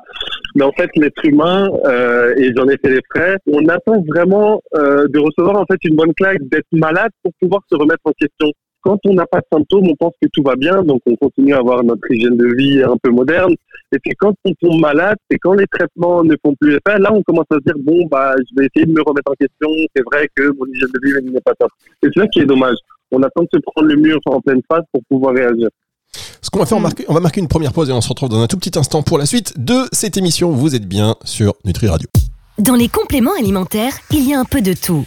Mais 0.56 0.64
en 0.64 0.72
fait, 0.72 0.90
l'être 0.96 1.26
humain, 1.26 1.68
euh, 1.86 2.34
et 2.38 2.54
j'en 2.56 2.68
ai 2.68 2.78
fait 2.78 2.90
les 2.90 3.02
frais, 3.10 3.38
on 3.52 3.68
attend 3.68 4.04
vraiment 4.08 4.62
euh, 4.76 5.08
de 5.08 5.20
recevoir 5.20 5.60
en 5.60 5.66
fait 5.66 5.80
une 5.84 5.96
bonne 5.96 6.14
claque, 6.14 6.38
d'être 6.44 6.68
malade 6.72 7.12
pour 7.24 7.32
pouvoir 7.42 7.62
se 7.72 7.76
remettre 7.76 8.02
en 8.06 8.12
question. 8.12 8.52
Quand 8.82 9.00
on 9.06 9.14
n'a 9.14 9.26
pas 9.26 9.40
de 9.40 9.46
symptômes, 9.52 9.88
on 9.88 9.96
pense 9.96 10.14
que 10.22 10.28
tout 10.34 10.44
va 10.44 10.56
bien, 10.58 10.84
donc 10.84 11.00
on 11.06 11.16
continue 11.16 11.54
à 11.54 11.60
avoir 11.60 11.84
notre 11.84 12.12
hygiène 12.12 12.36
de 12.36 12.54
vie 12.54 12.84
un 12.84 12.98
peu 13.02 13.12
moderne. 13.12 13.56
Et 13.94 14.00
puis 14.00 14.12
quand 14.20 14.34
on 14.44 14.52
tombe 14.62 14.82
malade, 14.82 15.16
c'est 15.32 15.38
quand 15.38 15.54
les 15.54 15.68
traitements 15.68 16.22
ne 16.22 16.36
font 16.46 16.54
plus 16.60 16.74
effet, 16.74 17.00
là 17.00 17.14
on 17.14 17.24
commence 17.24 17.46
à 17.52 17.56
se 17.56 17.62
dire 17.62 17.76
bon 17.80 18.06
bah 18.12 18.34
je 18.38 18.60
vais 18.60 18.68
essayer 18.68 18.86
de 18.86 18.92
me 18.92 19.02
remettre 19.02 19.32
en 19.32 19.36
question. 19.36 19.70
C'est 19.96 20.04
vrai 20.04 20.28
que 20.36 20.52
mon 20.58 20.66
hygiène 20.66 20.90
de 20.94 21.00
vie 21.02 21.32
n'est 21.32 21.40
pas 21.40 21.54
top. 21.58 21.70
C'est 22.04 22.14
ça 22.14 22.28
qui 22.28 22.42
est 22.42 22.46
dommage. 22.46 22.76
On 23.12 23.24
attend 23.24 23.44
de 23.44 23.50
se 23.54 23.60
prendre 23.60 23.88
le 23.88 23.96
mur 23.96 24.20
en 24.26 24.42
pleine 24.42 24.62
face 24.70 24.84
pour 24.92 25.02
pouvoir 25.08 25.34
réagir. 25.34 25.70
Ce 26.42 26.50
qu'on 26.50 26.60
va 26.60 26.66
faire, 26.66 26.78
on, 26.78 26.82
marque, 26.82 27.04
on 27.08 27.14
va 27.14 27.20
marquer 27.20 27.42
une 27.42 27.48
première 27.48 27.74
pause 27.74 27.90
et 27.90 27.94
on 27.94 28.02
se 28.02 28.10
retrouve 28.10 28.30
dans 28.30 28.42
un 28.42 28.48
tout 28.48 28.58
petit 28.58 28.78
instant 28.78 29.02
pour 29.02 29.18
la 29.18 29.26
suite 29.26 29.54
de 29.58 29.88
cette 29.92 30.18
émission. 30.18 30.52
Vous 30.52 30.76
êtes 30.76 30.88
bien 30.88 31.16
sur 31.24 31.54
Nutri 31.66 31.88
Radio. 31.88 32.08
Dans 32.60 32.76
les 32.76 32.88
compléments 32.88 33.34
alimentaires, 33.38 33.98
il 34.12 34.28
y 34.28 34.34
a 34.34 34.40
un 34.40 34.46
peu 34.46 34.62
de 34.62 34.74
tout. 34.74 35.06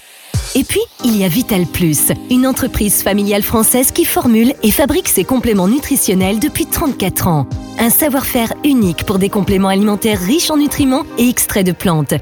Et 0.54 0.64
puis, 0.64 0.80
il 1.04 1.16
y 1.16 1.24
a 1.24 1.28
Vital 1.28 1.66
Plus, 1.66 2.12
une 2.30 2.46
entreprise 2.46 3.02
familiale 3.02 3.42
française 3.42 3.92
qui 3.92 4.04
formule 4.04 4.54
et 4.62 4.70
fabrique 4.70 5.08
ses 5.08 5.24
compléments 5.24 5.68
nutritionnels 5.68 6.38
depuis 6.38 6.66
34 6.66 7.28
ans. 7.28 7.46
Un 7.78 7.90
savoir-faire 7.90 8.54
unique 8.64 9.04
pour 9.04 9.18
des 9.18 9.28
compléments 9.28 9.68
alimentaires 9.68 10.20
riches 10.20 10.50
en 10.50 10.56
nutriments 10.56 11.04
et 11.18 11.28
extraits 11.28 11.66
de 11.66 11.72
plantes. 11.72 12.14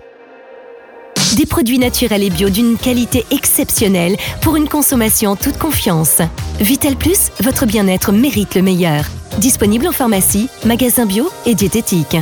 Produits 1.55 1.79
naturels 1.79 2.25
et 2.25 2.31
bio 2.31 2.51
d'une 2.51 2.77
qualité 2.77 3.25
exceptionnelle 3.31 4.17
pour 4.43 4.57
une 4.57 4.69
consommation 4.69 5.31
en 5.31 5.37
toute 5.37 5.57
confiance. 5.57 6.21
Vital 6.59 6.97
Plus, 6.97 7.31
votre 7.39 7.65
bien-être 7.65 8.11
mérite 8.11 8.57
le 8.57 8.63
meilleur. 8.63 9.05
Disponible 9.39 9.87
en 9.87 9.93
pharmacie, 9.93 10.49
magasin 10.65 11.07
bio 11.07 11.31
et 11.47 11.55
diététique. 11.55 12.17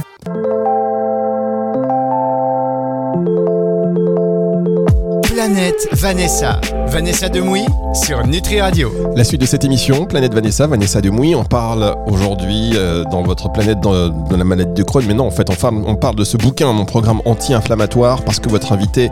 Planète 5.52 5.88
Vanessa. 5.92 6.58
Vanessa 6.86 7.28
Demouy 7.28 7.66
sur 7.92 8.26
Nutri 8.26 8.62
Radio. 8.62 8.90
La 9.14 9.22
suite 9.22 9.42
de 9.42 9.46
cette 9.46 9.64
émission, 9.64 10.06
Planète 10.06 10.32
Vanessa, 10.32 10.66
Vanessa 10.66 11.02
Demouy, 11.02 11.34
on 11.34 11.44
parle 11.44 11.94
aujourd'hui 12.06 12.70
euh, 12.74 13.04
dans 13.10 13.22
votre 13.22 13.52
planète 13.52 13.78
de 13.80 14.34
la 14.36 14.44
maladie 14.44 14.72
de 14.72 14.82
Crohn, 14.82 15.04
mais 15.06 15.12
non, 15.12 15.26
en 15.26 15.30
fait, 15.30 15.48
on, 15.50 15.84
on 15.86 15.94
parle 15.94 16.16
de 16.16 16.24
ce 16.24 16.38
bouquin, 16.38 16.72
mon 16.72 16.86
programme 16.86 17.20
anti-inflammatoire, 17.26 18.22
parce 18.24 18.40
que 18.40 18.48
votre 18.48 18.72
invité, 18.72 19.10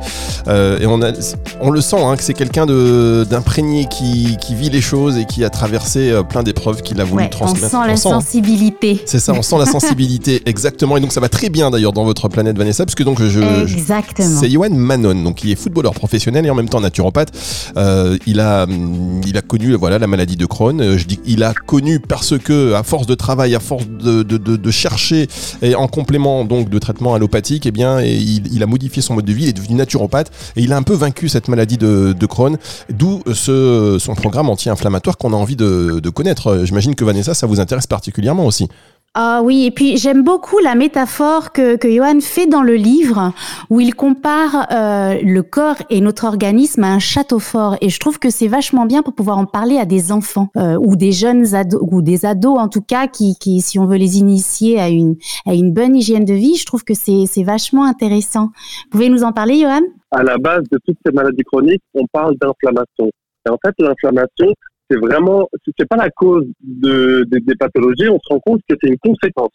euh, 0.48 0.78
et 0.78 0.86
on, 0.86 1.02
a, 1.02 1.12
on 1.60 1.70
le 1.70 1.82
sent, 1.82 2.02
hein, 2.02 2.16
que 2.16 2.22
c'est 2.22 2.32
quelqu'un 2.32 2.64
d'imprégné 2.64 3.86
qui, 3.90 4.38
qui, 4.40 4.54
vit 4.54 4.70
les 4.70 4.80
choses 4.80 5.18
et 5.18 5.26
qui 5.26 5.44
a 5.44 5.50
traversé 5.50 6.10
euh, 6.10 6.22
plein 6.22 6.42
d'épreuves 6.42 6.80
qu'il 6.80 7.00
a 7.02 7.04
voulu 7.04 7.28
transmettre. 7.28 7.74
On 7.74 7.82
sent 7.82 7.88
la 7.88 7.96
sensibilité. 7.96 9.02
C'est 9.04 9.20
ça, 9.20 9.34
on 9.34 9.42
sent 9.42 9.58
la 9.58 9.66
sensibilité, 9.70 10.42
exactement. 10.46 10.96
Et 10.96 11.00
donc 11.00 11.12
ça 11.12 11.20
va 11.20 11.28
très 11.28 11.50
bien 11.50 11.70
d'ailleurs 11.70 11.92
dans 11.92 12.04
votre 12.04 12.28
planète 12.28 12.56
Vanessa, 12.56 12.86
parce 12.86 12.94
que 12.94 13.02
donc 13.02 13.22
je, 13.22 13.62
exactement. 13.62 14.40
c'est 14.40 14.48
Yoann 14.48 14.74
Manon, 14.74 15.22
donc 15.22 15.36
qui 15.36 15.52
est 15.52 15.56
footballeur 15.56 15.92
professionnel 15.92 16.29
et 16.36 16.50
en 16.50 16.54
même 16.54 16.68
temps 16.68 16.80
naturopathe. 16.80 17.32
Euh, 17.76 18.18
il 18.26 18.40
a 18.40 18.64
hum, 18.64 19.20
il 19.26 19.36
a 19.36 19.42
connu 19.42 19.74
voilà 19.74 19.98
la 19.98 20.06
maladie 20.06 20.36
de 20.36 20.46
Crohn. 20.46 20.80
Euh, 20.80 20.98
je 20.98 21.06
dis 21.06 21.20
il 21.26 21.42
a 21.42 21.52
connu 21.54 22.00
parce 22.00 22.38
que 22.38 22.74
à 22.74 22.82
force 22.82 23.06
de 23.06 23.14
travail, 23.14 23.54
à 23.54 23.60
force 23.60 23.86
de, 23.86 24.70
chercher 24.70 25.26
et 25.62 25.74
en 25.74 25.88
complément 25.88 26.44
donc 26.44 26.68
de 26.68 26.78
traitement 26.78 27.14
allopathique, 27.14 27.66
eh 27.66 27.70
bien 27.72 28.00
il, 28.00 28.62
a 28.62 28.66
modifié 28.66 29.02
son 29.02 29.14
mode 29.14 29.24
de 29.24 29.32
vie, 29.32 29.44
il 29.44 29.48
est 29.48 29.52
devenu 29.52 29.74
naturopathe 29.74 30.30
et 30.56 30.62
il 30.62 30.72
a 30.72 30.76
un 30.76 30.82
peu 30.82 30.94
vaincu 30.94 31.28
cette 31.28 31.48
maladie 31.48 31.76
de, 31.78 32.26
Crohn. 32.26 32.56
D'où 32.88 33.22
ce 33.32 33.96
son 33.98 34.14
programme 34.14 34.48
anti-inflammatoire 34.48 35.16
qu'on 35.16 35.32
a 35.32 35.36
envie 35.36 35.56
de, 35.56 36.00
de 36.00 36.10
connaître. 36.10 36.64
J'imagine 36.64 36.94
que 36.94 37.04
Vanessa, 37.04 37.34
ça 37.34 37.46
vous 37.46 37.58
intéresse 37.60 37.86
particulièrement 37.86 38.46
aussi. 38.46 38.68
Ah 39.14 39.40
oui, 39.42 39.64
et 39.64 39.72
puis 39.72 39.96
j'aime 39.96 40.22
beaucoup 40.22 40.60
la 40.60 40.76
métaphore 40.76 41.50
que, 41.50 41.74
que 41.74 41.90
Johan 41.90 42.20
fait 42.20 42.46
dans 42.46 42.62
le 42.62 42.74
livre 42.74 43.32
où 43.68 43.80
il 43.80 43.96
compare 43.96 44.68
euh, 44.70 45.18
le 45.20 45.42
corps 45.42 45.82
et 45.90 46.00
notre 46.00 46.26
organisme 46.26 46.84
à 46.84 46.92
un 46.92 47.00
château 47.00 47.40
fort. 47.40 47.76
Et 47.80 47.88
je 47.88 47.98
trouve 47.98 48.20
que 48.20 48.30
c'est 48.30 48.46
vachement 48.46 48.86
bien 48.86 49.02
pour 49.02 49.12
pouvoir 49.12 49.38
en 49.38 49.46
parler 49.46 49.78
à 49.78 49.84
des 49.84 50.12
enfants 50.12 50.46
euh, 50.56 50.78
ou 50.80 50.94
des 50.94 51.10
jeunes 51.10 51.56
ados 51.56 51.82
ou 51.90 52.02
des 52.02 52.24
ados 52.24 52.56
en 52.56 52.68
tout 52.68 52.82
cas 52.82 53.08
qui, 53.08 53.34
qui, 53.40 53.60
si 53.62 53.80
on 53.80 53.86
veut 53.86 53.96
les 53.96 54.18
initier 54.18 54.78
à 54.78 54.88
une, 54.88 55.16
à 55.44 55.54
une 55.54 55.72
bonne 55.72 55.96
hygiène 55.96 56.24
de 56.24 56.34
vie, 56.34 56.54
je 56.54 56.64
trouve 56.64 56.84
que 56.84 56.94
c'est 56.94 57.42
vachement 57.42 57.86
intéressant. 57.86 58.50
Vous 58.84 58.90
pouvez 58.92 59.08
nous 59.08 59.24
en 59.24 59.32
parler, 59.32 59.60
Johan? 59.60 59.80
À 60.12 60.22
la 60.22 60.38
base 60.38 60.62
de 60.70 60.78
toutes 60.86 60.98
ces 61.04 61.10
maladies 61.10 61.42
chroniques, 61.42 61.82
on 61.94 62.06
parle 62.12 62.36
d'inflammation. 62.40 63.10
Et 63.46 63.50
en 63.50 63.58
fait, 63.64 63.74
l'inflammation, 63.80 64.52
c'est 64.90 64.98
vraiment, 64.98 65.48
c'est 65.78 65.88
pas 65.88 65.96
la 65.96 66.10
cause 66.10 66.46
de, 66.60 67.24
des 67.30 67.54
pathologies, 67.54 68.08
on 68.08 68.18
se 68.18 68.32
rend 68.32 68.40
compte 68.40 68.60
que 68.68 68.74
c'est 68.82 68.90
une 68.90 68.98
conséquence. 68.98 69.52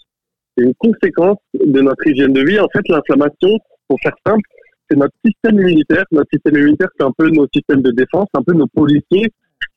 C'est 0.57 0.63
une 0.63 0.73
conséquence 0.75 1.37
de 1.53 1.81
notre 1.81 2.07
hygiène 2.07 2.31
de 2.33 2.41
vie. 2.41 2.59
En 2.59 2.69
fait, 2.69 2.87
l'inflammation, 2.87 3.57
pour 3.87 3.99
faire 4.01 4.15
simple, 4.25 4.47
c'est 4.89 4.97
notre 4.97 5.13
système 5.25 5.59
immunitaire. 5.59 6.05
Notre 6.11 6.29
système 6.31 6.55
immunitaire, 6.55 6.87
c'est 6.97 7.05
un 7.05 7.11
peu 7.17 7.29
nos 7.29 7.47
systèmes 7.53 7.81
de 7.81 7.91
défense, 7.91 8.27
un 8.33 8.43
peu 8.43 8.53
nos 8.53 8.67
policiers 8.67 9.31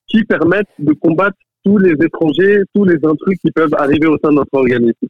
qui 0.07 0.23
permettent 0.25 0.69
de 0.79 0.93
combattre 0.93 1.37
tous 1.65 1.79
les 1.79 1.93
étrangers, 1.93 2.63
tous 2.75 2.85
les 2.85 2.99
intrus 3.03 3.39
qui 3.41 3.51
peuvent 3.51 3.75
arriver 3.77 4.07
au 4.07 4.17
sein 4.23 4.31
de 4.31 4.37
notre 4.37 4.55
organisme. 4.55 5.07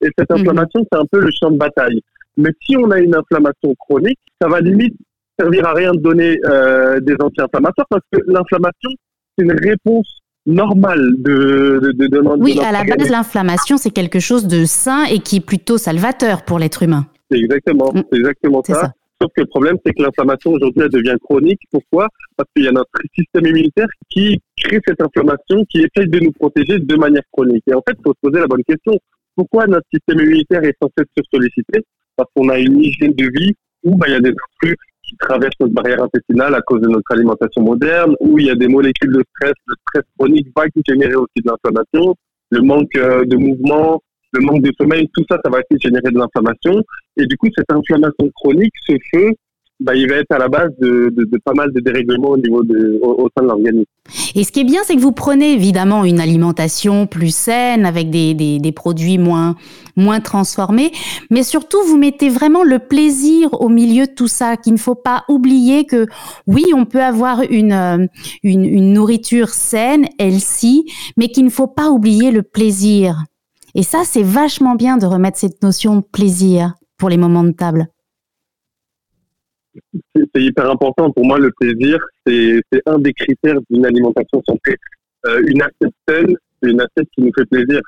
Et 0.00 0.08
cette 0.18 0.30
mhm. 0.30 0.40
inflammation, 0.40 0.86
c'est 0.90 0.98
un 0.98 1.06
peu 1.10 1.20
le 1.20 1.30
champ 1.38 1.50
de 1.50 1.58
bataille. 1.58 2.00
Mais 2.36 2.50
si 2.62 2.76
on 2.76 2.90
a 2.90 2.98
une 2.98 3.14
inflammation 3.14 3.74
chronique, 3.78 4.18
ça 4.40 4.48
va 4.48 4.60
limite 4.60 4.96
servir 5.38 5.66
à 5.66 5.74
rien 5.74 5.92
de 5.92 6.00
donner 6.00 6.38
euh, 6.44 7.00
des 7.00 7.14
anti-inflammatoires 7.20 7.86
parce 7.88 8.04
que 8.10 8.18
l'inflammation, 8.26 8.90
c'est 9.36 9.44
une 9.44 9.52
réponse 9.52 10.20
normale 10.46 11.14
de, 11.18 11.80
de, 11.82 11.92
de, 11.92 12.06
de 12.08 12.20
Oui, 12.40 12.58
à 12.60 12.72
la 12.72 12.84
base, 12.84 13.10
l'inflammation, 13.10 13.76
c'est 13.76 13.90
quelque 13.90 14.20
chose 14.20 14.46
de 14.46 14.64
sain 14.64 15.04
et 15.04 15.20
qui 15.20 15.36
est 15.36 15.46
plutôt 15.46 15.78
salvateur 15.78 16.44
pour 16.44 16.58
l'être 16.58 16.82
humain. 16.82 17.06
C'est 17.30 17.38
exactement, 17.38 17.92
mm. 17.92 18.02
c'est 18.10 18.18
exactement 18.18 18.62
ça. 18.64 18.92
Sauf 19.20 19.30
que 19.36 19.42
le 19.42 19.46
problème, 19.46 19.76
c'est 19.86 19.92
que 19.92 20.02
l'inflammation 20.02 20.50
aujourd'hui, 20.50 20.82
elle 20.82 20.90
devient 20.90 21.16
chronique. 21.22 21.60
Pourquoi? 21.70 22.08
Parce 22.36 22.48
qu'il 22.54 22.64
y 22.64 22.68
a 22.68 22.72
notre 22.72 22.90
système 23.16 23.46
immunitaire 23.46 23.86
qui 24.10 24.40
crée 24.60 24.80
cette 24.84 25.00
inflammation, 25.00 25.64
qui 25.70 25.78
essaye 25.78 26.10
de 26.10 26.18
nous 26.18 26.32
protéger 26.32 26.80
de 26.80 26.96
manière 26.96 27.22
chronique. 27.30 27.62
Et 27.68 27.74
en 27.74 27.82
fait, 27.86 27.94
il 27.96 28.02
faut 28.04 28.14
se 28.14 28.18
poser 28.20 28.40
la 28.40 28.48
bonne 28.48 28.64
question. 28.64 28.98
Pourquoi 29.36 29.68
notre 29.68 29.86
système 29.94 30.20
immunitaire 30.26 30.64
est 30.64 30.76
censé 30.82 31.08
se 31.16 31.22
solliciter 31.32 31.84
Parce 32.16 32.28
qu'on 32.34 32.48
a 32.48 32.58
une 32.58 32.80
hygiène 32.80 33.12
de 33.12 33.30
vie 33.32 33.52
où 33.84 33.96
bah, 33.96 34.06
il 34.08 34.14
y 34.14 34.16
a 34.16 34.20
des 34.20 34.30
intrus 34.30 34.76
qui 35.12 35.16
traversent 35.18 35.60
notre 35.60 35.74
barrière 35.74 36.02
intestinale 36.02 36.54
à 36.54 36.62
cause 36.62 36.80
de 36.80 36.88
notre 36.88 37.10
alimentation 37.12 37.62
moderne, 37.62 38.14
où 38.20 38.38
il 38.38 38.46
y 38.46 38.50
a 38.50 38.54
des 38.54 38.68
molécules 38.68 39.12
de 39.12 39.22
stress, 39.34 39.52
le 39.66 39.74
stress 39.86 40.04
chronique 40.18 40.48
va 40.56 40.64
générer 40.86 41.14
aussi 41.14 41.42
de 41.44 41.50
l'inflammation, 41.50 42.14
le 42.50 42.60
manque 42.62 42.96
euh, 42.96 43.24
de 43.26 43.36
mouvement, 43.36 44.00
le 44.32 44.40
manque 44.40 44.62
de 44.62 44.72
sommeil, 44.80 45.08
tout 45.14 45.24
ça, 45.30 45.38
ça 45.44 45.50
va 45.50 45.58
aussi 45.58 45.80
générer 45.80 46.10
de 46.10 46.18
l'inflammation. 46.18 46.82
Et 47.18 47.26
du 47.26 47.36
coup, 47.36 47.48
cette 47.54 47.70
inflammation 47.70 48.30
chronique, 48.34 48.72
ce 48.86 48.94
feu, 49.12 49.32
bah, 49.82 49.94
il 49.94 50.08
va 50.08 50.16
être 50.16 50.30
à 50.30 50.38
la 50.38 50.48
base 50.48 50.70
de, 50.78 51.12
pas 51.44 51.54
mal 51.54 51.72
de 51.72 51.80
dérèglements 51.80 52.30
au 52.30 52.36
niveau 52.36 52.62
de, 52.62 53.00
au, 53.02 53.28
sein 53.36 53.42
de 53.42 53.48
l'organisme. 53.48 53.84
Et 54.34 54.44
ce 54.44 54.52
qui 54.52 54.60
est 54.60 54.64
bien, 54.64 54.80
c'est 54.84 54.94
que 54.94 55.00
vous 55.00 55.12
prenez 55.12 55.52
évidemment 55.52 56.04
une 56.04 56.20
alimentation 56.20 57.06
plus 57.06 57.34
saine 57.34 57.84
avec 57.84 58.10
des, 58.10 58.34
des, 58.34 58.72
produits 58.72 59.18
moins, 59.18 59.56
moins 59.96 60.20
transformés, 60.20 60.92
mais 61.30 61.42
surtout 61.42 61.78
vous 61.86 61.96
mettez 61.96 62.28
vraiment 62.28 62.62
le 62.64 62.78
plaisir 62.78 63.48
au 63.60 63.68
milieu 63.68 64.06
de 64.06 64.12
tout 64.12 64.28
ça, 64.28 64.56
qu'il 64.56 64.72
ne 64.72 64.78
faut 64.78 64.94
pas 64.94 65.24
oublier 65.28 65.84
que 65.84 66.06
oui, 66.46 66.64
on 66.74 66.84
peut 66.84 67.02
avoir 67.02 67.42
une, 67.42 67.72
euh, 67.72 68.06
une 68.42 68.92
nourriture 68.92 69.50
saine, 69.50 70.06
healthy, 70.18 70.84
mais 71.16 71.28
qu'il 71.28 71.44
ne 71.44 71.50
faut 71.50 71.66
pas 71.66 71.90
oublier 71.90 72.30
le 72.30 72.42
plaisir. 72.42 73.24
Et 73.74 73.82
ça, 73.82 74.02
c'est 74.04 74.22
vachement 74.22 74.74
bien 74.74 74.96
de 74.98 75.06
remettre 75.06 75.38
cette 75.38 75.62
notion 75.62 75.96
de 75.96 76.02
plaisir 76.02 76.74
pour 76.98 77.08
les 77.08 77.16
moments 77.16 77.44
de 77.44 77.52
table 77.52 77.91
c'est 80.14 80.42
hyper 80.42 80.70
important. 80.70 81.10
Pour 81.10 81.24
moi, 81.24 81.38
le 81.38 81.50
plaisir, 81.58 81.98
c'est 82.26 82.62
un 82.86 82.98
des 82.98 83.12
critères 83.12 83.58
d'une 83.70 83.86
alimentation 83.86 84.42
santé. 84.46 84.76
Euh, 85.26 85.42
une 85.46 85.62
assiette 85.62 85.94
saine, 86.08 86.36
c'est 86.62 86.70
une 86.70 86.80
assiette 86.80 87.08
qui 87.14 87.22
nous 87.22 87.32
fait 87.36 87.46
plaisir. 87.46 87.80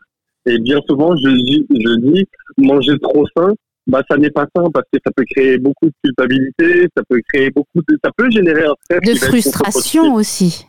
Et 0.46 0.58
bien 0.58 0.80
souvent, 0.88 1.16
je 1.16 1.28
dis, 1.28 1.66
je 1.70 2.00
dis 2.00 2.28
manger 2.58 2.98
trop 3.00 3.26
sain, 3.36 3.54
bah, 3.86 4.02
ça 4.08 4.16
n'est 4.16 4.30
pas 4.30 4.46
sain 4.56 4.70
parce 4.72 4.86
que 4.92 4.98
ça 5.04 5.12
peut 5.14 5.24
créer 5.30 5.58
beaucoup 5.58 5.86
de 5.86 5.94
culpabilité, 6.02 6.88
ça 6.96 7.02
peut 7.08 7.20
créer 7.32 7.50
beaucoup 7.50 7.82
de, 7.88 7.98
ça 8.02 8.10
peut 8.16 8.30
générer 8.30 8.64
un 8.64 8.74
stress. 8.84 9.00
De 9.00 9.26
frustration 9.26 10.14
aussi. 10.14 10.66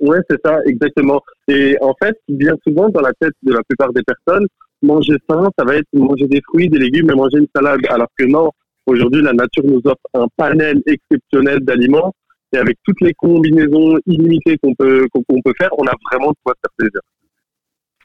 Ouais, 0.00 0.18
c'est 0.28 0.38
ça, 0.44 0.58
exactement. 0.66 1.20
Et 1.48 1.76
en 1.80 1.94
fait, 2.02 2.16
bien 2.28 2.54
souvent, 2.66 2.88
dans 2.88 3.02
la 3.02 3.12
tête 3.20 3.34
de 3.42 3.52
la 3.52 3.62
plupart 3.68 3.92
des 3.92 4.02
personnes, 4.02 4.46
manger 4.82 5.16
sain, 5.28 5.50
ça 5.58 5.64
va 5.64 5.76
être 5.76 5.88
manger 5.92 6.26
des 6.26 6.40
fruits, 6.48 6.68
des 6.68 6.78
légumes 6.78 7.10
et 7.10 7.14
manger 7.14 7.38
une 7.38 7.48
salade. 7.54 7.80
Alors 7.90 8.08
que 8.16 8.24
non, 8.24 8.50
Aujourd'hui, 8.86 9.22
la 9.22 9.32
nature 9.32 9.64
nous 9.64 9.80
offre 9.84 10.06
un 10.14 10.26
panel 10.36 10.82
exceptionnel 10.86 11.60
d'aliments 11.60 12.12
et 12.52 12.58
avec 12.58 12.76
toutes 12.84 13.00
les 13.00 13.14
combinaisons 13.14 13.98
illimitées 14.06 14.56
qu'on 14.62 14.74
peut, 14.74 15.06
qu'on 15.12 15.40
peut 15.42 15.52
faire, 15.58 15.70
on 15.78 15.86
a 15.86 15.92
vraiment 16.10 16.30
de 16.30 16.36
quoi 16.42 16.54
faire 16.60 16.72
plaisir. 16.76 17.00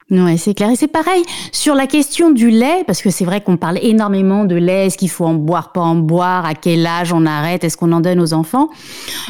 Oui, 0.08 0.38
c'est 0.38 0.54
clair. 0.54 0.70
Et 0.70 0.76
c'est 0.76 0.86
pareil 0.86 1.24
sur 1.50 1.74
la 1.74 1.88
question 1.88 2.30
du 2.30 2.48
lait, 2.48 2.84
parce 2.86 3.02
que 3.02 3.10
c'est 3.10 3.24
vrai 3.24 3.40
qu'on 3.40 3.56
parle 3.56 3.78
énormément 3.82 4.44
de 4.44 4.54
lait, 4.54 4.86
est-ce 4.86 4.96
qu'il 4.96 5.10
faut 5.10 5.24
en 5.24 5.34
boire, 5.34 5.72
pas 5.72 5.80
en 5.80 5.96
boire, 5.96 6.46
à 6.46 6.54
quel 6.54 6.86
âge 6.86 7.12
on 7.12 7.26
arrête, 7.26 7.64
est-ce 7.64 7.76
qu'on 7.76 7.90
en 7.90 8.00
donne 8.00 8.20
aux 8.20 8.32
enfants? 8.32 8.68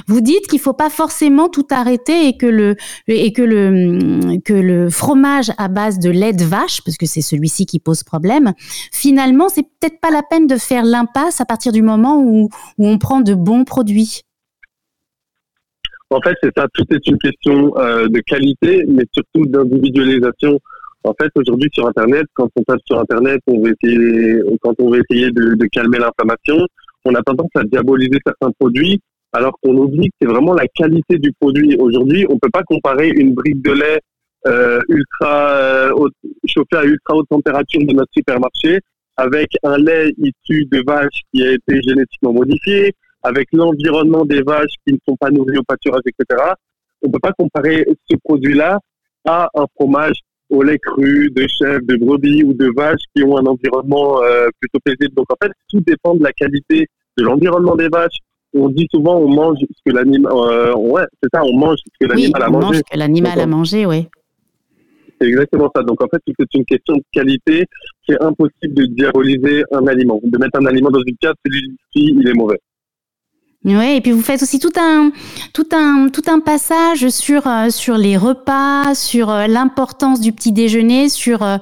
Vous 0.06 0.21
dites 0.21 0.47
qu'il 0.49 0.61
faut 0.61 0.75
pas 0.75 0.90
forcément 0.90 1.49
tout 1.49 1.66
arrêter 1.71 2.28
et 2.28 2.37
que 2.37 2.45
le, 2.45 2.76
et 3.09 3.33
que 3.33 3.40
le, 3.40 4.38
que 4.45 4.52
le 4.52 4.90
fromage 4.90 5.50
à 5.56 5.68
base 5.68 5.99
de 5.99 6.11
lait 6.11 6.35
de 6.35 6.45
vache, 6.45 6.83
parce 6.85 6.99
que 6.99 7.06
c'est 7.06 7.23
celui-ci 7.23 7.64
qui 7.64 7.78
pose 7.78 8.02
problème, 8.02 8.52
finalement, 8.92 9.49
c'est 9.49 9.62
peut-être 9.62 9.99
pas 10.00 10.11
la 10.11 10.23
peine 10.23 10.47
de 10.47 10.56
faire 10.59 10.85
l'impasse 10.85 11.40
à 11.40 11.47
partir 11.47 11.73
du 11.73 11.80
moment 11.80 12.21
où, 12.21 12.50
où 12.76 12.87
on 12.87 12.99
prend 12.99 13.23
de 13.23 13.33
bons 13.33 13.64
produits. 13.64 14.25
En 16.11 16.21
fait, 16.21 16.37
c'est 16.43 16.53
ça. 16.57 16.67
Tout 16.73 16.85
est 16.91 17.07
une 17.07 17.19
question 17.19 17.77
euh, 17.79 18.09
de 18.09 18.21
qualité, 18.21 18.85
mais 18.89 19.05
surtout 19.13 19.47
d'individualisation. 19.47 20.59
En 21.05 21.15
fait, 21.21 21.31
aujourd'hui 21.37 21.69
sur 21.73 21.87
Internet, 21.87 22.25
quand 22.35 22.49
on 22.57 22.63
passe 22.63 22.81
sur 22.87 22.99
Internet, 22.99 23.41
on 23.47 23.61
veut 23.61 23.75
essayer, 23.81 24.41
quand 24.61 24.75
on 24.79 24.91
veut 24.91 25.03
essayer 25.09 25.31
de, 25.31 25.55
de 25.55 25.67
calmer 25.67 25.99
l'inflammation, 25.99 26.67
on 27.05 27.15
a 27.15 27.23
tendance 27.23 27.51
à 27.55 27.65
diaboliser 27.65 28.19
certains 28.27 28.51
produits, 28.59 29.01
alors 29.33 29.57
qu'on 29.63 29.77
oublie 29.77 30.09
que 30.09 30.15
c'est 30.21 30.29
vraiment 30.29 30.55
la 30.55 30.67
qualité 30.75 31.19
du 31.19 31.33
produit. 31.41 31.77
Aujourd'hui, 31.77 32.27
on 32.29 32.39
peut 32.39 32.51
pas 32.51 32.63
comparer 32.65 33.11
une 33.11 33.35
brique 33.35 33.63
de 33.63 33.73
lait 33.73 34.01
euh, 34.47 34.81
ultra 34.89 35.51
euh, 35.57 36.09
chauffée 36.47 36.77
à 36.77 36.85
ultra 36.85 37.17
haute 37.17 37.29
température 37.29 37.81
de 37.81 37.93
notre 37.93 38.13
supermarché 38.17 38.81
avec 39.17 39.49
un 39.63 39.79
lait 39.79 40.13
issu 40.19 40.67
de 40.67 40.83
vaches 40.87 41.23
qui 41.33 41.43
a 41.43 41.53
été 41.53 41.81
génétiquement 41.83 42.33
modifié, 42.33 42.93
avec 43.23 43.49
l'environnement 43.52 44.25
des 44.25 44.42
vaches 44.42 44.75
qui 44.87 44.94
ne 44.94 44.99
sont 45.08 45.16
pas 45.16 45.30
nourries 45.30 45.58
au 45.58 45.62
pâturage, 45.62 46.02
etc. 46.06 46.42
On 47.02 47.08
ne 47.08 47.12
peut 47.12 47.20
pas 47.20 47.32
comparer 47.32 47.87
ce 48.11 48.16
produit-là 48.25 48.78
à 49.25 49.49
un 49.54 49.66
fromage 49.75 50.20
au 50.49 50.62
lait 50.62 50.78
cru 50.78 51.30
de 51.30 51.46
chèvre, 51.49 51.80
de 51.85 51.96
brebis 51.96 52.44
ou 52.44 52.52
de 52.52 52.70
vaches 52.76 53.02
qui 53.14 53.25
ont 53.25 53.37
un 53.37 53.46
environnement 53.46 54.23
euh, 54.23 54.49
plutôt 54.61 54.78
paisible. 54.85 55.14
Donc 55.14 55.26
en 55.30 55.37
fait, 55.42 55.52
tout 55.68 55.80
dépend 55.80 56.14
de 56.14 56.23
la 56.23 56.32
qualité 56.32 56.87
de 57.18 57.25
l'environnement 57.25 57.75
des 57.75 57.88
vaches. 57.88 58.18
On 58.54 58.68
dit 58.68 58.87
souvent 58.92 59.16
on 59.16 59.28
mange 59.28 59.58
ce 59.58 59.90
que 59.90 59.94
l'animal, 59.94 60.32
euh, 60.32 60.75
ouais, 60.75 61.02
c'est 61.23 61.28
ça, 61.35 61.42
on 61.44 61.56
mange 61.58 61.78
ce 61.78 62.06
que 62.06 62.11
l'animal 62.11 62.42
a 62.42 62.49
mangé. 62.49 62.66
Mange 62.66 62.76
ce 62.76 62.82
que 62.82 62.99
l'animal 62.99 63.40
a 63.40 63.46
mangé, 63.46 63.87
oui. 63.87 64.08
C'est 65.20 65.28
exactement 65.28 65.70
ça. 65.75 65.82
Donc 65.82 66.02
en 66.02 66.06
fait, 66.08 66.20
c'est 66.26 66.54
une 66.54 66.64
question 66.64 66.96
de 66.96 67.02
qualité 67.12 67.64
qui 68.04 68.12
est 68.12 68.23
impossible 68.23 68.75
de 68.75 68.85
diaboliser 68.87 69.64
un 69.73 69.87
aliment. 69.87 70.20
De 70.23 70.38
mettre 70.38 70.61
un 70.61 70.66
aliment 70.66 70.90
dans 70.90 71.02
une 71.06 71.16
case, 71.16 71.35
celui-ci, 71.44 72.14
il 72.18 72.28
est 72.28 72.35
mauvais. 72.35 72.61
Oui, 73.65 73.97
et 73.97 74.01
puis 74.01 74.13
vous 74.13 74.23
faites 74.23 74.43
aussi 74.43 74.61
tout 74.61 74.73
un, 74.79 75.11
tout 75.53 75.67
un, 75.73 76.09
tout 76.09 76.23
un 76.29 76.39
passage 76.39 77.09
sur, 77.09 77.49
euh, 77.49 77.69
sur 77.71 77.97
les 77.99 78.17
repas, 78.17 78.95
sur 78.95 79.29
euh, 79.29 79.49
l'importance 79.49 80.21
du 80.21 80.33
petit 80.33 80.53
déjeuner, 80.53 81.09
sur, 81.09 81.43
euh, 81.43 81.57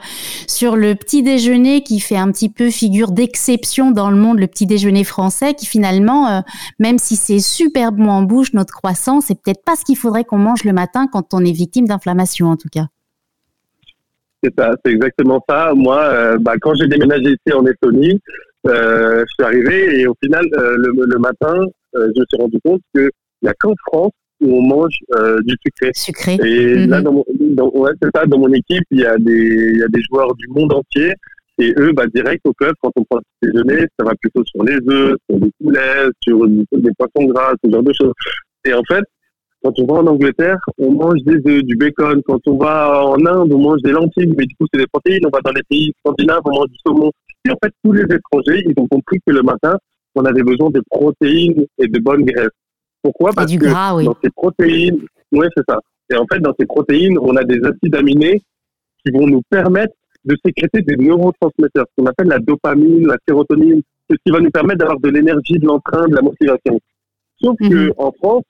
sur 0.46 0.76
le 0.76 0.96
petit 0.96 1.22
déjeuner 1.22 1.82
qui 1.82 2.00
fait 2.00 2.16
un 2.16 2.30
petit 2.30 2.50
peu 2.50 2.68
figure 2.68 3.10
d'exception 3.10 3.90
dans 3.90 4.10
le 4.10 4.18
monde, 4.18 4.38
le 4.38 4.46
petit 4.48 4.66
déjeuner 4.66 5.02
français, 5.02 5.54
qui 5.54 5.64
finalement, 5.64 6.42
même 6.78 6.98
si 6.98 7.16
c'est 7.16 7.38
super 7.38 7.90
bon 7.90 8.10
en 8.10 8.22
bouche, 8.22 8.52
notre 8.52 8.74
croissant, 8.74 9.22
c'est 9.22 9.40
peut-être 9.40 9.64
pas 9.64 9.74
ce 9.74 9.84
qu'il 9.84 9.96
faudrait 9.96 10.24
qu'on 10.24 10.38
mange 10.38 10.64
le 10.64 10.72
matin 10.72 11.08
quand 11.10 11.32
on 11.32 11.42
est 11.42 11.52
victime 11.52 11.86
d'inflammation, 11.86 12.48
en 12.48 12.56
tout 12.56 12.68
cas. 12.70 12.86
C'est 14.42 14.52
ça, 14.58 14.72
c'est 14.84 14.92
exactement 14.92 15.42
ça. 15.48 15.72
Moi, 15.74 16.36
bah, 16.40 16.54
quand 16.60 16.74
j'ai 16.74 16.86
déménagé 16.86 17.30
ici 17.30 17.54
en 17.54 17.64
Estonie, 17.64 18.20
je 18.64 19.24
suis 19.28 19.44
arrivé 19.44 20.00
et 20.00 20.06
au 20.06 20.14
final, 20.22 20.44
le, 20.52 21.04
le 21.06 21.18
matin, 21.18 21.66
euh, 21.96 22.10
je 22.14 22.20
me 22.20 22.26
suis 22.28 22.40
rendu 22.40 22.58
compte 22.64 22.80
qu'il 22.94 23.10
n'y 23.42 23.48
a 23.48 23.54
qu'en 23.54 23.74
France 23.86 24.12
où 24.40 24.58
on 24.58 24.62
mange 24.62 24.98
euh, 25.16 25.38
du 25.44 25.54
sucré. 25.64 25.90
Sucré. 25.94 26.34
Et 26.44 26.74
mhm. 26.76 26.90
là, 26.90 27.00
dans 27.00 27.12
mon, 27.12 27.24
dans, 27.40 27.70
ouais, 27.70 27.92
ça, 28.14 28.26
dans 28.26 28.38
mon 28.38 28.52
équipe, 28.52 28.84
il 28.90 29.00
y, 29.00 29.06
a 29.06 29.16
des, 29.16 29.70
il 29.72 29.78
y 29.78 29.82
a 29.82 29.88
des 29.88 30.02
joueurs 30.02 30.34
du 30.34 30.48
monde 30.48 30.72
entier. 30.72 31.12
Et 31.58 31.72
eux, 31.78 31.92
bah, 31.92 32.06
direct 32.12 32.42
au 32.44 32.52
club, 32.52 32.74
quand 32.82 32.90
on 32.96 33.04
prend 33.04 33.20
le 33.42 33.48
déjeuner, 33.48 33.86
ça 33.96 34.04
va 34.04 34.12
plutôt 34.20 34.44
sur 34.44 34.64
les 34.64 34.76
œufs, 34.88 35.16
sur 35.30 35.38
des 35.38 35.50
poulets, 35.60 36.08
sur 36.20 36.48
des 36.48 36.90
poissons 36.98 37.28
gras, 37.28 37.52
ce 37.64 37.70
genre 37.70 37.82
de 37.82 37.92
choses. 37.92 38.12
Et 38.64 38.74
en 38.74 38.82
fait, 38.88 39.04
quand 39.64 39.72
on 39.78 39.86
va 39.86 40.00
en 40.00 40.06
Angleterre, 40.06 40.58
on 40.76 40.92
mange 40.92 41.22
des 41.24 41.40
œufs, 41.50 41.62
du 41.62 41.74
bacon. 41.76 42.20
Quand 42.26 42.40
on 42.46 42.58
va 42.58 43.02
en 43.02 43.16
Inde, 43.24 43.50
on 43.50 43.58
mange 43.58 43.80
des 43.80 43.92
lentilles, 43.92 44.34
mais 44.36 44.44
du 44.44 44.54
coup, 44.56 44.66
c'est 44.70 44.78
des 44.78 44.86
protéines. 44.86 45.24
On 45.26 45.30
va 45.30 45.40
dans 45.42 45.52
les 45.52 45.62
pays 45.62 45.90
scandinaves, 46.00 46.42
on 46.44 46.50
mange 46.50 46.68
du 46.68 46.76
saumon. 46.86 47.10
Et 47.46 47.50
en 47.50 47.56
fait, 47.64 47.72
tous 47.82 47.92
les 47.92 48.02
étrangers, 48.02 48.62
ils 48.66 48.74
ont 48.76 48.86
compris 48.86 49.18
que 49.26 49.32
le 49.32 49.42
matin, 49.42 49.78
on 50.14 50.24
avait 50.26 50.42
besoin 50.42 50.68
de 50.68 50.82
protéines 50.90 51.64
et 51.78 51.88
de 51.88 51.98
bonnes 51.98 52.24
graisses. 52.24 52.48
Pourquoi? 53.02 53.30
Parce 53.34 53.50
que 53.56 54.04
dans 54.04 54.16
ces 54.22 54.30
protéines, 54.30 55.00
oui, 55.32 55.46
c'est 55.56 55.64
ça. 55.66 55.80
Et 56.12 56.16
en 56.16 56.26
fait, 56.30 56.40
dans 56.40 56.52
ces 56.58 56.66
protéines, 56.66 57.18
on 57.18 57.34
a 57.36 57.44
des 57.44 57.60
acides 57.64 57.94
aminés 57.96 58.42
qui 59.04 59.12
vont 59.12 59.26
nous 59.26 59.42
permettre 59.48 59.94
de 60.26 60.36
sécréter 60.44 60.82
des 60.82 60.96
neurotransmetteurs, 60.96 61.86
ce 61.88 62.02
qu'on 62.02 62.08
appelle 62.08 62.28
la 62.28 62.38
dopamine, 62.38 63.06
la 63.06 63.16
sérotonine, 63.26 63.80
ce 64.10 64.16
qui 64.24 64.30
va 64.30 64.40
nous 64.40 64.50
permettre 64.50 64.80
d'avoir 64.80 65.00
de 65.00 65.08
l'énergie, 65.08 65.58
de 65.58 65.66
l'entrain, 65.66 66.06
de 66.06 66.14
la 66.14 66.22
motivation. 66.22 66.78
Sauf 67.42 67.56
qu'en 67.58 67.68
que 67.68 67.74
mhm. 67.74 67.92
en 67.96 68.12
France, 68.12 68.44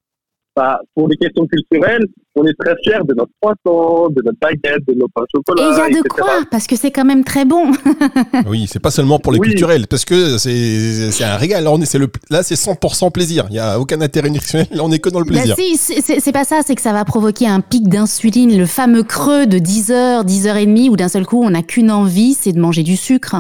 bah, 0.57 0.81
pour 0.95 1.09
des 1.09 1.17
questions 1.17 1.47
culturelles, 1.47 2.07
on 2.37 2.45
est 2.45 2.55
très 2.59 2.75
fiers 2.85 3.03
de 3.05 3.15
notre 3.15 3.33
croissant, 3.41 4.09
de 4.11 4.23
notre 4.23 4.39
baguette, 4.39 4.87
de 4.87 4.95
nos 4.95 5.09
pains 5.09 5.23
au 5.23 5.39
chocolat. 5.39 5.63
Et 5.63 5.91
il 5.91 5.95
y 5.95 5.99
a 5.99 6.03
de 6.03 6.09
quoi, 6.09 6.43
parce 6.51 6.67
que 6.67 6.77
c'est 6.77 6.93
quand 6.93 7.05
même 7.05 7.25
très 7.25 7.45
bon. 7.45 7.73
oui, 8.47 8.67
c'est 8.69 8.81
pas 8.81 8.93
seulement 8.93 9.19
pour 9.19 9.33
les 9.33 9.41
culturels, 9.41 9.87
parce 9.89 10.05
que 10.05 10.39
c'est 10.39 11.25
un 11.25 11.37
régal. 11.37 11.65
Là, 11.65 11.73
on 11.73 11.81
est, 11.81 11.95
le, 11.95 12.09
là, 12.31 12.43
c'est 12.43 12.55
100% 12.55 13.11
plaisir. 13.11 13.47
Il 13.51 13.55
n'y 13.55 13.59
a 13.59 13.81
aucun 13.81 14.01
intérêt 14.01 14.31
nutritionnel. 14.31 14.69
Là, 14.71 14.83
on 14.85 14.93
est 14.93 15.01
que 15.01 15.09
dans 15.11 15.21
le 15.21 15.25
bah, 15.25 15.33
plaisir. 15.33 15.57
Bah, 15.57 16.15
c'est 16.21 16.33
pas 16.33 16.45
ça, 16.45 16.61
c'est 16.65 16.75
que 16.75 16.83
ça 16.83 16.93
va 16.93 17.05
provoquer 17.05 17.49
un 17.49 17.61
pic 17.61 17.89
d'insuline, 17.89 18.57
le 18.57 18.67
fameux 18.67 19.03
creux 19.03 19.47
de 19.47 19.59
10 19.59 19.91
heures, 19.91 20.25
10 20.25 20.47
heures 20.47 20.57
et 20.57 20.67
demie, 20.67 20.89
où 20.89 20.97
d'un 20.97 21.09
seul 21.09 21.27
coup, 21.27 21.43
on 21.43 21.51
n'a 21.51 21.63
qu'une 21.63 21.91
envie, 21.91 22.35
c'est 22.35 22.53
de 22.53 22.61
manger 22.61 22.83
du 22.85 22.97
sucre. 22.97 23.37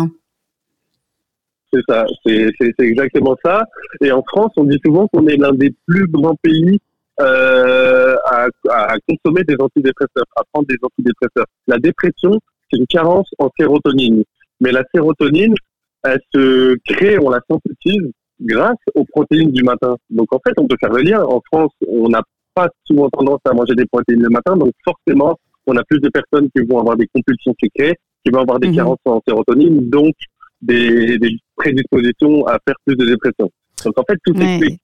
C'est 1.72 1.80
ça, 1.88 2.04
c'est 2.24 2.52
exactement 2.78 3.36
ça. 3.44 3.62
Et 4.00 4.12
en 4.12 4.22
France, 4.22 4.52
on 4.56 4.64
dit 4.64 4.78
souvent 4.84 5.08
qu'on 5.08 5.26
est 5.26 5.36
l'un 5.36 5.52
des 5.52 5.74
plus 5.86 6.06
grands 6.06 6.36
pays 6.42 6.78
euh, 7.20 8.16
à, 8.26 8.48
à, 8.70 8.96
consommer 9.08 9.44
des 9.44 9.56
antidépresseurs, 9.58 10.26
à 10.36 10.42
prendre 10.52 10.66
des 10.68 10.78
antidépresseurs. 10.82 11.46
La 11.66 11.78
dépression, 11.78 12.38
c'est 12.70 12.78
une 12.78 12.86
carence 12.86 13.28
en 13.38 13.50
sérotonine. 13.58 14.24
Mais 14.60 14.72
la 14.72 14.82
sérotonine, 14.94 15.54
elle 16.02 16.20
se 16.34 16.76
crée, 16.86 17.18
on 17.18 17.30
la 17.30 17.40
synthétise 17.48 18.10
grâce 18.40 18.78
aux 18.94 19.04
protéines 19.04 19.52
du 19.52 19.62
matin. 19.62 19.96
Donc 20.10 20.32
en 20.32 20.40
fait, 20.46 20.54
on 20.58 20.66
peut 20.66 20.76
faire 20.80 20.92
le 20.92 21.02
lien. 21.02 21.22
En 21.22 21.40
France, 21.52 21.72
on 21.86 22.08
n'a 22.08 22.22
pas 22.54 22.68
souvent 22.84 23.08
tendance 23.10 23.40
à 23.44 23.52
manger 23.52 23.74
des 23.74 23.86
protéines 23.86 24.22
le 24.22 24.30
matin, 24.30 24.56
donc 24.56 24.72
forcément, 24.84 25.36
on 25.66 25.76
a 25.76 25.82
plus 25.84 25.98
de 26.00 26.08
personnes 26.08 26.48
qui 26.54 26.62
vont 26.64 26.78
avoir 26.78 26.96
des 26.96 27.08
compulsions 27.12 27.54
sucrées, 27.58 27.96
qui 28.24 28.30
vont 28.32 28.40
avoir 28.40 28.60
des 28.60 28.68
mhm. 28.68 28.76
carences 28.76 28.98
en 29.06 29.20
sérotonine, 29.26 29.88
donc 29.90 30.14
des, 30.62 31.18
des, 31.18 31.38
prédispositions 31.56 32.46
à 32.46 32.58
faire 32.66 32.76
plus 32.86 32.96
de 32.96 33.06
dépression. 33.06 33.50
Donc 33.84 33.98
en 33.98 34.04
fait, 34.08 34.18
tout 34.24 34.34
s'explique. 34.36 34.80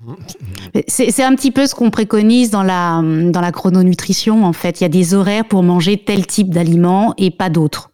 C'est 0.88 1.22
un 1.22 1.34
petit 1.34 1.50
peu 1.50 1.66
ce 1.66 1.74
qu'on 1.74 1.90
préconise 1.90 2.50
dans 2.50 2.62
la, 2.62 3.02
dans 3.02 3.40
la 3.40 3.52
chrononutrition, 3.52 4.44
en 4.44 4.52
fait. 4.52 4.80
Il 4.80 4.84
y 4.84 4.86
a 4.86 4.90
des 4.90 5.14
horaires 5.14 5.46
pour 5.46 5.62
manger 5.62 5.98
tel 5.98 6.26
type 6.26 6.50
d'aliments 6.50 7.14
et 7.18 7.30
pas 7.30 7.50
d'autres. 7.50 7.90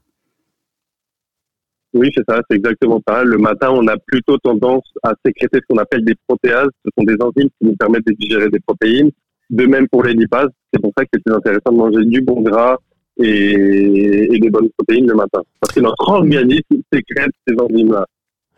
Oui, 1.94 2.10
c'est 2.14 2.24
ça, 2.28 2.42
c'est 2.48 2.56
exactement 2.56 3.00
ça. 3.08 3.24
Le 3.24 3.38
matin, 3.38 3.70
on 3.70 3.86
a 3.88 3.96
plutôt 3.96 4.36
tendance 4.38 4.84
à 5.02 5.12
sécréter 5.24 5.58
ce 5.62 5.66
qu'on 5.68 5.80
appelle 5.80 6.04
des 6.04 6.14
protéases. 6.26 6.68
Ce 6.84 6.90
sont 6.96 7.04
des 7.04 7.16
enzymes 7.20 7.48
qui 7.48 7.66
nous 7.66 7.76
permettent 7.76 8.06
de 8.06 8.12
digérer 8.12 8.50
des 8.50 8.60
protéines. 8.60 9.10
De 9.48 9.64
même 9.64 9.88
pour 9.88 10.02
les 10.02 10.12
lipases. 10.12 10.50
C'est 10.72 10.80
pour 10.80 10.92
ça 10.98 11.04
que 11.04 11.18
c'est 11.24 11.32
intéressant 11.32 11.70
de 11.70 11.76
manger 11.76 12.04
du 12.04 12.20
bon 12.20 12.42
gras 12.42 12.76
et, 13.16 14.34
et 14.34 14.38
des 14.38 14.50
bonnes 14.50 14.68
protéines 14.76 15.06
le 15.06 15.14
matin. 15.14 15.40
Parce 15.60 15.72
que 15.72 15.80
notre 15.80 16.08
organisme 16.08 16.82
sécrète 16.92 17.30
ces 17.48 17.54
enzymes-là 17.58 18.04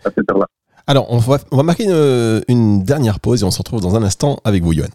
à 0.05 0.11
cette 0.11 0.31
heure-là. 0.31 0.47
Alors, 0.91 1.05
on 1.11 1.19
va, 1.19 1.37
on 1.51 1.59
va 1.59 1.63
marquer 1.63 1.85
une, 1.85 2.83
dernière 2.83 3.21
pause 3.21 3.43
et 3.43 3.45
on 3.45 3.51
se 3.51 3.59
retrouve 3.59 3.83
dans 3.83 3.95
un 3.95 4.03
instant 4.03 4.39
avec 4.43 4.63
vous, 4.63 4.73
Yohan. 4.73 4.89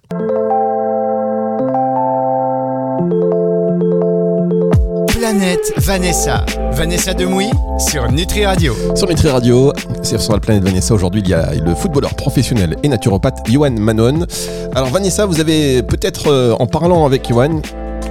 Planète 5.05 5.71
Vanessa. 5.77 6.47
Vanessa 6.71 7.13
Demouy 7.13 7.47
sur 7.77 8.11
Nutri 8.11 8.43
Radio. 8.43 8.73
Sur 8.95 9.07
Nutri 9.07 9.29
Radio, 9.29 9.71
c'est 10.01 10.19
sur 10.19 10.33
la 10.33 10.39
planète 10.39 10.63
Vanessa. 10.63 10.95
Aujourd'hui, 10.95 11.21
il 11.23 11.29
y 11.29 11.35
a 11.35 11.53
le 11.53 11.75
footballeur 11.75 12.15
professionnel 12.15 12.75
et 12.81 12.87
naturopathe 12.87 13.47
Yohan 13.47 13.73
Manon. 13.77 14.25
Alors, 14.73 14.89
Vanessa, 14.89 15.27
vous 15.27 15.39
avez 15.39 15.83
peut-être, 15.83 16.31
euh, 16.31 16.55
en 16.57 16.65
parlant 16.65 17.05
avec 17.05 17.29
Yohan, 17.29 17.61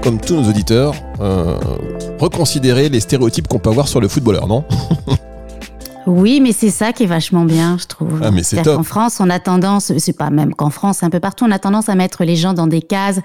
comme 0.04 0.20
tous 0.20 0.36
nos 0.36 0.48
auditeurs, 0.48 0.94
euh, 1.20 1.56
reconsidéré 2.20 2.88
les 2.90 3.00
stéréotypes 3.00 3.48
qu'on 3.48 3.58
peut 3.58 3.70
avoir 3.70 3.88
sur 3.88 4.00
le 4.00 4.06
footballeur, 4.06 4.46
non? 4.46 4.62
Oui, 6.06 6.40
mais 6.40 6.52
c'est 6.52 6.70
ça 6.70 6.92
qui 6.92 7.04
est 7.04 7.06
vachement 7.06 7.44
bien, 7.44 7.76
je 7.78 7.86
trouve. 7.86 8.20
Ah, 8.22 8.30
mais 8.30 8.42
c'est 8.42 8.62
top. 8.62 8.78
En 8.78 8.82
France, 8.82 9.18
on 9.20 9.30
a 9.30 9.38
tendance, 9.38 9.92
c'est 9.98 10.16
pas 10.16 10.30
même 10.30 10.54
qu'en 10.54 10.70
France, 10.70 11.02
un 11.02 11.10
peu 11.10 11.20
partout, 11.20 11.44
on 11.44 11.50
a 11.50 11.58
tendance 11.58 11.88
à 11.88 11.94
mettre 11.94 12.24
les 12.24 12.36
gens 12.36 12.54
dans 12.54 12.66
des 12.66 12.82
cases 12.82 13.20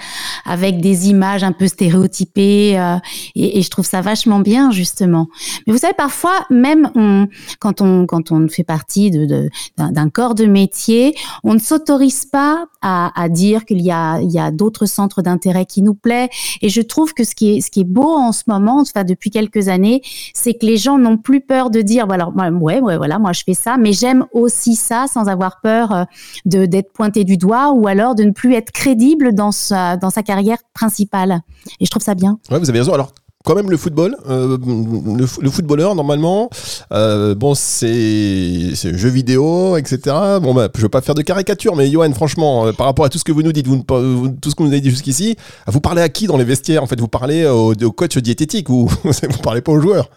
avec 0.45 0.79
des 0.79 1.09
images 1.09 1.43
un 1.43 1.51
peu 1.51 1.67
stéréotypées, 1.67 2.79
euh, 2.79 2.97
et, 3.35 3.59
et, 3.59 3.61
je 3.61 3.69
trouve 3.69 3.85
ça 3.85 4.01
vachement 4.01 4.39
bien, 4.39 4.71
justement. 4.71 5.27
Mais 5.65 5.73
vous 5.73 5.79
savez, 5.79 5.93
parfois, 5.97 6.45
même 6.49 6.89
on, 6.95 7.27
quand 7.59 7.81
on 7.81 8.05
quand 8.05 8.31
on 8.31 8.47
fait 8.47 8.63
partie 8.63 9.11
de, 9.11 9.49
d'un 9.77 10.09
corps 10.09 10.35
de 10.35 10.45
métier, 10.45 11.15
on 11.43 11.53
ne 11.53 11.59
s'autorise 11.59 12.25
pas 12.25 12.65
à, 12.81 13.11
à 13.19 13.29
dire 13.29 13.65
qu'il 13.65 13.81
y 13.81 13.91
a 13.91 14.19
il 14.21 14.31
y 14.31 14.39
a 14.39 14.51
d'autres 14.51 14.85
centres 14.85 15.21
d'intérêt 15.21 15.65
qui 15.65 15.81
nous 15.81 15.95
plaît. 15.95 16.29
Et 16.61 16.69
je 16.69 16.81
trouve 16.81 17.13
que 17.13 17.23
ce 17.23 17.35
qui 17.35 17.57
est 17.57 17.61
ce 17.61 17.71
qui 17.71 17.81
est 17.81 17.89
beau 17.89 18.13
en 18.13 18.31
ce 18.31 18.43
moment, 18.47 18.79
enfin 18.81 19.03
depuis 19.03 19.29
quelques 19.29 19.67
années, 19.67 20.01
c'est 20.33 20.53
que 20.53 20.65
les 20.65 20.77
gens 20.77 20.97
n'ont 20.97 21.17
plus 21.17 21.41
peur 21.41 21.69
de 21.69 21.81
dire, 21.81 22.05
voilà, 22.07 22.29
moi 22.35 22.51
ouais, 22.67 22.81
ouais, 22.81 22.97
voilà, 22.97 23.17
moi 23.17 23.31
je 23.33 23.43
fais 23.45 23.53
ça, 23.53 23.77
mais 23.77 23.93
j'aime 23.93 24.25
aussi 24.33 24.75
ça 24.75 25.05
sans 25.11 25.27
avoir 25.27 25.61
peur 25.61 25.91
euh, 25.91 26.03
de 26.45 26.65
d'être 26.65 26.91
pointé 26.91 27.23
du 27.23 27.37
doigt 27.37 27.71
ou 27.71 27.87
alors 27.87 28.13
de 28.13 28.23
ne 28.23 28.31
plus 28.31 28.53
être 28.55 28.71
crédible 28.71 29.33
dans 29.33 29.51
sa 29.51 29.97
carrière 30.25 30.57
principale. 30.73 31.41
Et 31.79 31.85
je 31.85 31.91
trouve 31.91 32.03
ça 32.03 32.15
bien. 32.15 32.39
Ouais, 32.51 32.59
vous 32.59 32.69
avez 32.69 32.79
raison. 32.79 32.93
Alors 32.93 33.13
quand 33.45 33.55
même 33.55 33.71
le 33.71 33.77
football, 33.77 34.17
euh, 34.27 34.57
le, 35.39 35.49
footballeur 35.49 35.95
normalement, 35.95 36.49
euh, 36.91 37.33
bon 37.33 37.55
c'est 37.55 38.75
jeu 38.75 39.07
vidéo, 39.07 39.77
etc. 39.77 39.99
Bon 40.41 40.53
bah, 40.53 40.67
je 40.75 40.81
veux 40.81 40.89
pas 40.89 40.99
faire 40.99 41.15
de 41.15 41.21
caricature, 41.21 41.77
mais 41.77 41.89
Johan, 41.89 42.11
franchement, 42.13 42.73
par 42.73 42.87
rapport 42.87 43.05
à 43.05 43.09
tout 43.09 43.17
ce 43.17 43.23
que 43.23 43.31
vous 43.31 43.43
nous 43.43 43.53
dites, 43.53 43.67
vous, 43.67 43.77
tout 43.77 44.49
ce 44.49 44.55
que 44.55 44.63
vous 44.63 44.67
nous 44.67 44.73
avez 44.73 44.81
dit 44.81 44.89
jusqu'ici, 44.89 45.37
vous 45.67 45.79
parlez 45.79 46.01
à 46.01 46.09
qui 46.09 46.27
dans 46.27 46.35
les 46.35 46.43
vestiaires? 46.43 46.83
En 46.83 46.87
fait, 46.87 46.99
vous 46.99 47.07
parlez 47.07 47.45
au, 47.45 47.73
au 47.73 47.91
coach 47.93 48.17
diététique 48.17 48.69
ou 48.69 48.89
vous 49.05 49.41
parlez 49.41 49.61
pas 49.61 49.71
aux 49.71 49.79
joueurs 49.79 50.09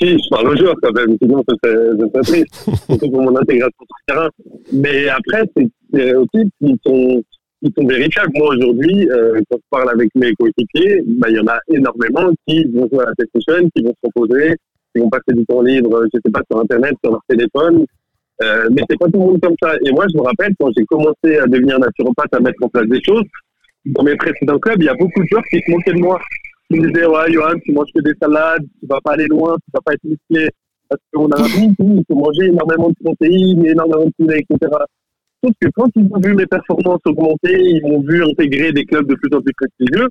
si, 0.00 0.08
je 0.10 0.28
parle 0.30 0.48
aux 0.48 0.56
joueurs 0.56 0.74
quand 0.82 0.92
même, 0.92 1.16
sinon 1.20 1.42
ça 1.48 1.54
serait 1.62 2.22
triste, 2.22 2.54
surtout 2.86 3.10
pour 3.10 3.22
mon 3.22 3.36
intégration 3.36 3.78
sur 3.78 3.96
le 4.06 4.14
terrain. 4.14 4.30
Mais 4.72 5.08
après, 5.08 5.42
c'est 5.54 6.14
aussi 6.14 6.50
qui 6.60 6.80
sont, 6.84 7.22
qui 7.62 7.72
sont 7.76 7.86
véritables. 7.86 8.32
Moi, 8.34 8.48
aujourd'hui, 8.54 9.08
euh, 9.10 9.40
quand 9.50 9.58
je 9.58 9.68
parle 9.70 9.90
avec 9.90 10.08
mes 10.14 10.32
coéquipiers, 10.34 11.02
bah, 11.06 11.28
il 11.30 11.36
y 11.36 11.40
en 11.40 11.46
a 11.46 11.58
énormément 11.68 12.32
qui 12.46 12.64
vont 12.64 12.88
jouer 12.92 13.04
à 13.04 13.08
la 13.08 13.14
PlayStation, 13.14 13.68
qui 13.74 13.82
vont 13.82 13.94
se 14.02 14.06
reposer, 14.06 14.56
qui 14.94 15.02
vont 15.02 15.10
passer 15.10 15.32
du 15.36 15.44
temps 15.46 15.62
libre, 15.62 16.04
je 16.12 16.18
sais 16.24 16.32
pas, 16.32 16.42
sur 16.50 16.60
Internet, 16.60 16.94
sur 17.02 17.12
leur 17.12 17.22
téléphone. 17.28 17.84
Euh, 18.42 18.68
mais 18.70 18.82
c'est 18.88 18.98
pas 18.98 19.06
tout 19.06 19.18
le 19.18 19.26
monde 19.26 19.40
comme 19.40 19.56
ça. 19.60 19.74
Et 19.84 19.90
moi, 19.92 20.06
je 20.12 20.16
me 20.16 20.22
rappelle, 20.22 20.52
quand 20.60 20.70
j'ai 20.76 20.84
commencé 20.84 21.38
à 21.42 21.46
devenir 21.46 21.78
naturopathe, 21.78 22.32
à 22.34 22.40
mettre 22.40 22.62
en 22.62 22.68
place 22.68 22.86
des 22.86 23.02
choses, 23.02 23.24
dans 23.86 24.02
mes 24.02 24.16
précédents 24.16 24.58
clubs, 24.58 24.80
il 24.80 24.86
y 24.86 24.88
a 24.88 24.94
beaucoup 24.94 25.22
de 25.22 25.28
joueurs 25.28 25.44
qui 25.50 25.60
se 25.60 25.70
moquaient 25.70 25.92
de 25.92 26.00
moi 26.00 26.20
qui 26.70 26.80
me 26.80 26.88
disait, 26.88 27.06
ouais, 27.06 27.32
Johan, 27.32 27.58
tu 27.64 27.72
manges 27.72 27.90
que 27.94 28.02
des 28.02 28.14
salades, 28.20 28.62
tu 28.80 28.86
vas 28.86 29.00
pas 29.02 29.12
aller 29.12 29.26
loin, 29.26 29.54
tu 29.56 29.70
vas 29.72 29.80
pas 29.84 29.92
être 29.94 30.04
musclé. 30.04 30.48
Parce 30.88 31.02
qu'on 31.12 31.28
a 31.30 31.38
appris, 31.40 31.68
il 31.78 32.02
faut 32.08 32.14
manger 32.14 32.46
énormément 32.46 32.88
de 32.88 32.94
protéines, 33.04 33.66
énormément 33.66 34.06
de 34.06 34.12
poulet, 34.18 34.40
etc. 34.48 34.72
Sauf 35.44 35.52
que 35.60 35.68
quand 35.74 35.88
ils 35.96 36.08
ont 36.12 36.20
vu 36.20 36.34
mes 36.34 36.46
performances 36.46 37.00
augmenter, 37.04 37.58
ils 37.60 37.82
m'ont 37.82 38.00
vu 38.00 38.24
intégrer 38.24 38.72
des 38.72 38.84
clubs 38.84 39.06
de 39.06 39.14
plus 39.14 39.36
en 39.36 39.40
plus 39.40 39.52
prestigieux, 39.54 40.08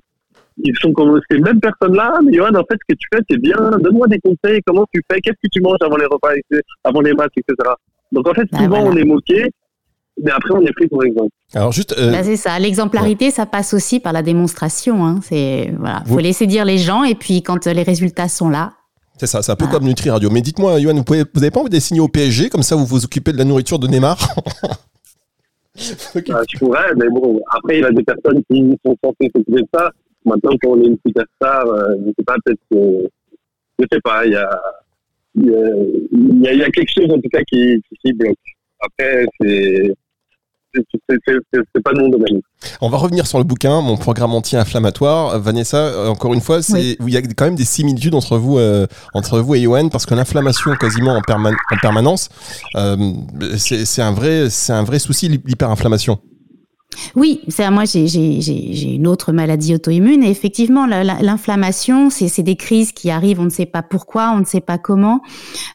ils 0.64 0.76
sont 0.80 0.92
comme 0.92 1.20
ces 1.30 1.38
mêmes 1.38 1.60
personnes-là, 1.60 2.20
mais 2.24 2.32
Johan, 2.32 2.54
en 2.54 2.64
fait, 2.64 2.78
ce 2.88 2.94
que 2.94 2.98
tu 2.98 3.06
fais, 3.12 3.20
c'est 3.28 3.40
bien, 3.40 3.56
donne-moi 3.80 4.06
des 4.08 4.18
conseils, 4.20 4.60
comment 4.66 4.84
tu 4.92 5.02
fais, 5.10 5.20
qu'est-ce 5.20 5.36
que 5.42 5.48
tu 5.52 5.60
manges 5.60 5.78
avant 5.82 5.96
les 5.96 6.06
repas, 6.06 6.30
avant 6.84 7.00
les 7.00 7.12
matchs, 7.12 7.34
etc. 7.36 7.70
Donc 8.12 8.26
en 8.28 8.34
fait, 8.34 8.46
Bah, 8.52 8.58
souvent 8.58 8.80
voilà. 8.80 8.90
on 8.90 8.96
est 8.96 9.04
moqué, 9.04 9.50
mais 10.22 10.30
après 10.30 10.54
on 10.54 10.60
est 10.62 10.72
pris 10.72 10.88
pour 10.88 11.04
exemple. 11.04 11.30
Alors 11.54 11.72
juste, 11.72 11.94
euh, 11.98 12.10
Bah, 12.12 12.22
c'est 12.22 12.36
ça. 12.36 12.58
L'exemplarité, 12.58 13.30
ça 13.30 13.46
passe 13.46 13.74
aussi 13.74 14.00
par 14.00 14.12
la 14.12 14.22
démonstration. 14.22 15.04
Hein. 15.04 15.20
C'est 15.22 15.72
voilà, 15.78 16.02
faut 16.06 16.12
Vous- 16.14 16.18
laisser 16.18 16.46
dire 16.46 16.64
les 16.64 16.78
gens 16.78 17.04
et 17.04 17.14
puis 17.14 17.42
quand 17.42 17.66
euh, 17.66 17.72
les 17.72 17.82
résultats 17.82 18.28
sont 18.28 18.48
là. 18.50 18.72
c'est 19.16 19.26
ça, 19.26 19.42
c'est 19.42 19.52
un 19.52 19.56
peu 19.56 19.66
comme 19.66 19.84
Nutri 19.84 20.10
Radio. 20.10 20.30
Mais 20.30 20.40
dites-moi, 20.42 20.78
Yoann, 20.80 20.96
vous 20.98 21.04
pouvez, 21.04 21.24
vous 21.34 21.42
avez 21.42 21.50
pas 21.50 21.60
envie 21.60 21.70
de 21.70 21.78
signer 21.80 22.00
au 22.00 22.08
PSG 22.08 22.50
comme 22.50 22.62
ça, 22.62 22.76
vous 22.76 22.86
vous 22.86 23.04
occupez 23.04 23.32
de 23.32 23.38
la 23.38 23.44
nourriture 23.44 23.78
de 23.78 23.86
Neymar? 23.88 24.18
Euh, 25.80 26.42
je 26.52 26.58
pourrais, 26.58 26.92
mais 26.96 27.06
bon, 27.08 27.40
après 27.52 27.78
il 27.78 27.82
y 27.82 27.84
a 27.84 27.90
des 27.92 28.02
personnes 28.02 28.42
qui 28.50 28.76
sont 28.84 28.96
censées 29.04 29.30
s'occuper 29.32 29.62
de 29.62 29.68
ça. 29.72 29.90
Maintenant 30.24 30.50
quand 30.60 30.70
on 30.70 30.82
est 30.82 30.86
une 30.86 30.98
superstar, 31.06 31.66
euh, 31.68 31.94
je 32.04 32.08
sais 32.18 32.24
pas, 32.26 32.34
peut-être 32.44 32.60
que, 32.68 33.08
je 33.78 33.84
sais 33.92 34.00
pas, 34.02 34.26
il 34.26 34.32
y 34.32 34.36
a, 34.36 34.60
il 35.36 35.46
y 35.46 35.54
a, 35.54 35.58
y 35.60 36.48
a- 36.48 36.52
il 36.54 36.58
y 36.58 36.62
a 36.64 36.70
quelque 36.70 36.90
chose 36.92 37.08
en 37.12 37.20
tout 37.20 37.28
cas 37.32 37.42
qui, 37.44 37.80
qui, 37.88 37.96
qui 38.04 38.12
bloque. 38.12 38.34
Après, 38.80 39.24
c'est, 39.40 39.94
c'est, 41.08 41.82
pas 41.82 41.92
de 41.92 41.98
mon 42.00 42.08
domaine. 42.08 42.40
On 42.80 42.88
va 42.88 42.98
revenir 42.98 43.26
sur 43.26 43.38
le 43.38 43.44
bouquin, 43.44 43.80
mon 43.80 43.96
programme 43.96 44.32
anti-inflammatoire. 44.34 45.38
Vanessa, 45.40 45.76
euh, 45.78 46.08
encore 46.08 46.34
une 46.34 46.40
fois, 46.40 46.62
c'est, 46.62 46.96
il 47.00 47.10
y 47.10 47.16
a 47.16 47.22
quand 47.22 47.44
même 47.44 47.54
des 47.56 47.64
similitudes 47.64 48.14
entre 48.14 48.36
vous, 48.38 48.58
euh, 48.58 48.86
entre 49.14 49.40
vous 49.40 49.54
et 49.54 49.60
Yoann, 49.60 49.90
parce 49.90 50.06
que 50.06 50.14
l'inflammation 50.14 50.74
quasiment 50.76 51.14
en, 51.16 51.20
perman- 51.20 51.56
en 51.72 51.76
permanence, 51.80 52.28
euh, 52.76 52.96
c'est, 53.56 53.84
c'est 53.84 54.02
un 54.02 54.12
vrai, 54.12 54.50
c'est 54.50 54.72
un 54.72 54.82
vrai 54.84 54.98
souci 54.98 55.28
l'hyperinflammation. 55.28 56.18
Oui, 57.14 57.42
c'est 57.48 57.70
moi 57.70 57.84
j'ai 57.84 58.94
une 58.94 59.06
autre 59.06 59.32
maladie 59.32 59.74
auto-immune 59.74 60.22
et 60.22 60.30
effectivement 60.30 60.86
la- 60.86 61.04
la- 61.04 61.20
l'inflammation 61.22 62.10
c'est 62.10 62.42
des 62.42 62.56
crises 62.56 62.92
qui 62.92 63.10
arrivent 63.10 63.40
on 63.40 63.44
ne 63.44 63.50
sait 63.50 63.66
pas 63.66 63.82
pourquoi 63.82 64.32
on 64.34 64.40
ne 64.40 64.44
sait 64.44 64.60
pas 64.62 64.78
comment. 64.78 65.20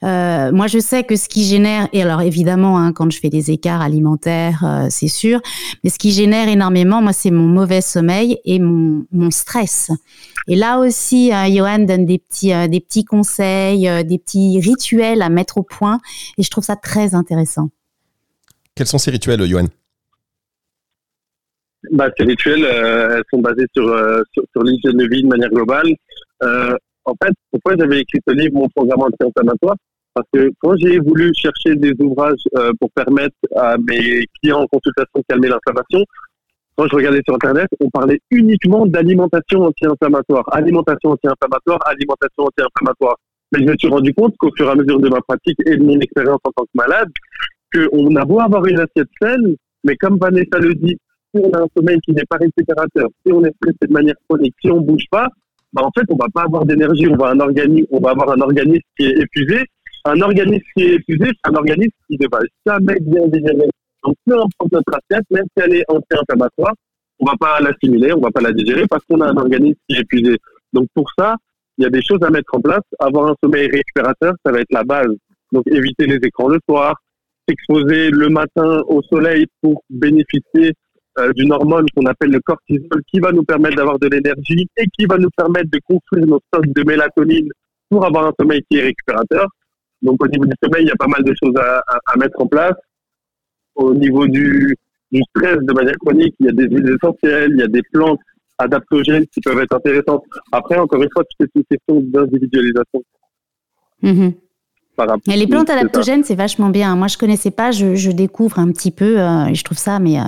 Euh, 0.03 0.51
moi 0.51 0.67
je 0.67 0.79
sais 0.79 1.03
que 1.03 1.15
ce 1.15 1.29
qui 1.29 1.43
génère 1.45 1.87
et 1.93 2.01
alors 2.01 2.21
évidemment 2.21 2.77
hein, 2.77 2.91
quand 2.93 3.11
je 3.11 3.19
fais 3.19 3.29
des 3.29 3.51
écarts 3.51 3.81
alimentaires 3.81 4.63
euh, 4.65 4.87
c'est 4.89 5.07
sûr 5.07 5.39
mais 5.83 5.89
ce 5.89 5.97
qui 5.99 6.11
génère 6.11 6.49
énormément 6.49 7.01
moi 7.01 7.13
c'est 7.13 7.31
mon 7.31 7.47
mauvais 7.47 7.81
sommeil 7.81 8.39
et 8.43 8.59
mon 8.59 9.31
stress. 9.31 9.91
Et 10.47 10.55
là 10.55 10.79
aussi 10.79 11.31
euh, 11.31 11.45
Johan 11.55 11.79
donne 11.79 12.05
des 12.05 12.17
petits 12.17 12.51
des 12.69 12.79
petits 12.79 13.05
conseils 13.05 13.87
des 14.03 14.17
petits 14.17 14.59
rituels 14.59 15.21
à 15.21 15.29
mettre 15.29 15.57
au 15.59 15.63
point 15.63 15.99
et 16.37 16.43
je 16.43 16.49
trouve 16.49 16.63
ça 16.65 16.75
très 16.75 17.15
intéressant. 17.15 17.69
Quels 18.75 18.87
sont 18.87 18.97
ces 18.97 19.11
rituels, 19.11 19.41
Yoann 19.41 19.69
Bah, 21.91 22.09
ces 22.17 22.23
rituels, 22.23 22.63
euh, 22.63 23.17
elles 23.17 23.23
sont 23.31 23.41
basées 23.41 23.67
sur, 23.75 23.87
euh, 23.87 24.21
sur, 24.31 24.43
sur 24.51 24.63
l'hygiène 24.63 24.97
de 24.97 25.07
vie 25.07 25.23
de 25.23 25.27
manière 25.27 25.49
globale. 25.49 25.87
Euh, 26.43 26.75
en 27.05 27.13
fait, 27.21 27.33
pourquoi 27.51 27.75
j'avais 27.77 27.99
écrit 27.99 28.19
ce 28.25 28.33
livre, 28.33 28.53
mon 28.53 28.69
programme 28.69 29.01
anti-inflammatoire? 29.01 29.75
Parce 30.13 30.27
que 30.31 30.49
quand 30.61 30.75
j'ai 30.77 30.99
voulu 30.99 31.33
chercher 31.35 31.75
des 31.75 31.93
ouvrages 31.99 32.43
pour 32.79 32.91
permettre 32.91 33.35
à 33.55 33.77
mes 33.77 34.25
clients 34.39 34.61
en 34.61 34.67
consultation 34.67 35.11
de 35.15 35.23
calmer 35.27 35.49
l'inflammation, 35.49 36.05
quand 36.75 36.87
je 36.87 36.95
regardais 36.95 37.21
sur 37.25 37.33
Internet, 37.35 37.67
on 37.79 37.89
parlait 37.89 38.19
uniquement 38.29 38.85
d'alimentation 38.85 39.63
anti-inflammatoire. 39.65 40.43
Alimentation 40.51 41.11
anti-inflammatoire, 41.11 41.79
alimentation 41.85 42.43
anti-inflammatoire. 42.43 43.15
Mais 43.51 43.59
je 43.59 43.71
me 43.71 43.75
suis 43.77 43.87
rendu 43.87 44.13
compte 44.13 44.35
qu'au 44.37 44.51
fur 44.55 44.67
et 44.67 44.71
à 44.71 44.75
mesure 44.75 44.99
de 44.99 45.09
ma 45.09 45.19
pratique 45.21 45.57
et 45.65 45.77
de 45.77 45.83
mon 45.83 45.99
expérience 45.99 46.39
en 46.43 46.51
tant 46.55 46.63
que 46.63 46.69
malade, 46.75 47.09
qu'on 47.73 48.15
a 48.15 48.25
beau 48.25 48.39
avoir 48.39 48.65
une 48.65 48.79
assiette 48.79 49.09
saine, 49.19 49.55
mais 49.83 49.95
comme 49.97 50.17
Vanessa 50.19 50.59
le 50.59 50.75
dit, 50.75 50.97
si 51.33 51.41
on 51.43 51.51
a 51.51 51.63
un 51.63 51.67
sommeil 51.75 51.99
qui 52.01 52.11
n'est 52.11 52.25
pas 52.25 52.37
récupérateur, 52.37 53.09
si 53.25 53.33
on 53.33 53.43
est 53.43 53.53
stressé 53.55 53.77
de 53.87 53.93
manière 53.93 54.15
chronique, 54.27 54.55
si 54.61 54.69
on 54.69 54.81
bouge 54.81 55.05
pas, 55.09 55.27
bah 55.73 55.81
en 55.83 55.91
fait, 55.91 56.05
on 56.09 56.15
va 56.15 56.27
pas 56.33 56.43
avoir 56.43 56.65
d'énergie, 56.65 57.07
on 57.07 57.15
va 57.15 57.33
on 57.33 57.99
va 57.99 58.09
avoir 58.11 58.29
un 58.31 58.41
organisme 58.41 58.83
qui 58.97 59.05
est 59.05 59.19
épuisé. 59.19 59.65
Un 60.05 60.21
organisme 60.21 60.65
qui 60.75 60.83
est 60.83 60.95
épuisé, 60.95 61.25
c'est 61.25 61.51
un 61.51 61.55
organisme 61.55 61.91
qui 62.07 62.17
ne 62.19 62.27
va 62.29 62.39
jamais 62.65 62.99
bien 62.99 63.25
digérer. 63.27 63.69
Donc, 64.03 64.15
peu 64.25 64.33
importe 64.33 64.71
notre 64.71 64.93
assiette, 64.93 65.25
même 65.31 65.45
si 65.57 65.63
elle 65.63 65.75
est 65.75 65.85
anti-inflammatoire, 65.87 66.73
on 67.19 67.25
va 67.25 67.33
pas 67.39 67.59
l'assimiler, 67.61 68.13
on 68.13 68.19
va 68.19 68.29
pas 68.29 68.41
la 68.41 68.51
digérer 68.51 68.85
parce 68.87 69.03
qu'on 69.05 69.21
a 69.21 69.29
un 69.29 69.37
organisme 69.37 69.79
qui 69.87 69.95
est 69.95 70.01
épuisé. 70.01 70.37
Donc, 70.73 70.87
pour 70.93 71.09
ça, 71.17 71.35
il 71.77 71.83
y 71.83 71.87
a 71.87 71.89
des 71.89 72.01
choses 72.01 72.21
à 72.21 72.29
mettre 72.29 72.53
en 72.53 72.61
place. 72.61 72.83
Avoir 72.99 73.31
un 73.31 73.35
sommeil 73.41 73.67
récupérateur, 73.67 74.33
ça 74.45 74.51
va 74.51 74.59
être 74.59 74.71
la 74.71 74.83
base. 74.83 75.15
Donc, 75.51 75.63
éviter 75.67 76.05
les 76.05 76.19
écrans 76.21 76.49
le 76.49 76.59
soir, 76.69 76.95
s'exposer 77.47 78.09
le 78.11 78.29
matin 78.29 78.83
au 78.87 79.01
soleil 79.03 79.45
pour 79.61 79.83
bénéficier 79.89 80.73
d'une 81.35 81.53
hormone 81.53 81.85
qu'on 81.95 82.05
appelle 82.05 82.31
le 82.31 82.39
cortisol 82.39 83.01
qui 83.11 83.19
va 83.19 83.31
nous 83.31 83.43
permettre 83.43 83.75
d'avoir 83.75 83.99
de 83.99 84.07
l'énergie 84.07 84.67
et 84.77 84.85
qui 84.97 85.05
va 85.05 85.17
nous 85.17 85.29
permettre 85.35 85.69
de 85.69 85.79
construire 85.87 86.25
nos 86.25 86.39
stocks 86.47 86.73
de 86.73 86.83
mélatonine 86.83 87.49
pour 87.89 88.05
avoir 88.05 88.27
un 88.27 88.33
sommeil 88.39 88.61
qui 88.69 88.77
est 88.77 88.83
récupérateur. 88.83 89.47
Donc 90.01 90.21
au 90.23 90.27
niveau 90.27 90.45
du 90.45 90.53
sommeil, 90.61 90.83
il 90.83 90.87
y 90.87 90.91
a 90.91 90.95
pas 90.95 91.07
mal 91.07 91.23
de 91.23 91.33
choses 91.41 91.55
à, 91.57 92.17
mettre 92.17 92.41
en 92.41 92.47
place. 92.47 92.75
Au 93.75 93.93
niveau 93.93 94.27
du, 94.27 94.75
stress 95.29 95.57
de 95.57 95.73
manière 95.73 95.97
chronique, 95.97 96.35
il 96.39 96.47
y 96.47 96.49
a 96.49 96.51
des 96.51 96.65
huiles 96.65 96.95
essentielles, 96.95 97.51
il 97.51 97.59
y 97.59 97.63
a 97.63 97.67
des 97.67 97.81
plantes 97.91 98.19
adaptogènes 98.57 99.25
qui 99.27 99.41
peuvent 99.41 99.59
être 99.59 99.75
intéressantes. 99.75 100.23
Après, 100.51 100.77
encore 100.77 101.01
une 101.01 101.09
fois, 101.11 101.23
tout 101.23 101.45
est 101.45 101.49
une 101.55 101.63
question 101.63 102.01
d'individualisation. 102.01 103.03
Mhm. 104.01 104.33
Par 104.95 105.07
rapport- 105.07 105.33
Et 105.33 105.37
les 105.37 105.47
plantes 105.47 105.67
ça. 105.67 105.73
adaptogènes, 105.77 106.23
c'est 106.23 106.35
vachement 106.35 106.69
bien. 106.69 106.95
Moi, 106.95 107.07
je 107.07 107.17
connaissais 107.17 107.49
pas, 107.51 107.71
je, 107.71 107.95
je 107.95 108.11
découvre 108.11 108.59
un 108.59 108.71
petit 108.71 108.91
peu 108.91 109.19
euh, 109.19 109.45
et 109.47 109.55
je 109.55 109.63
trouve 109.63 109.77
ça 109.77 109.97
mais 109.99 110.19
euh, 110.19 110.23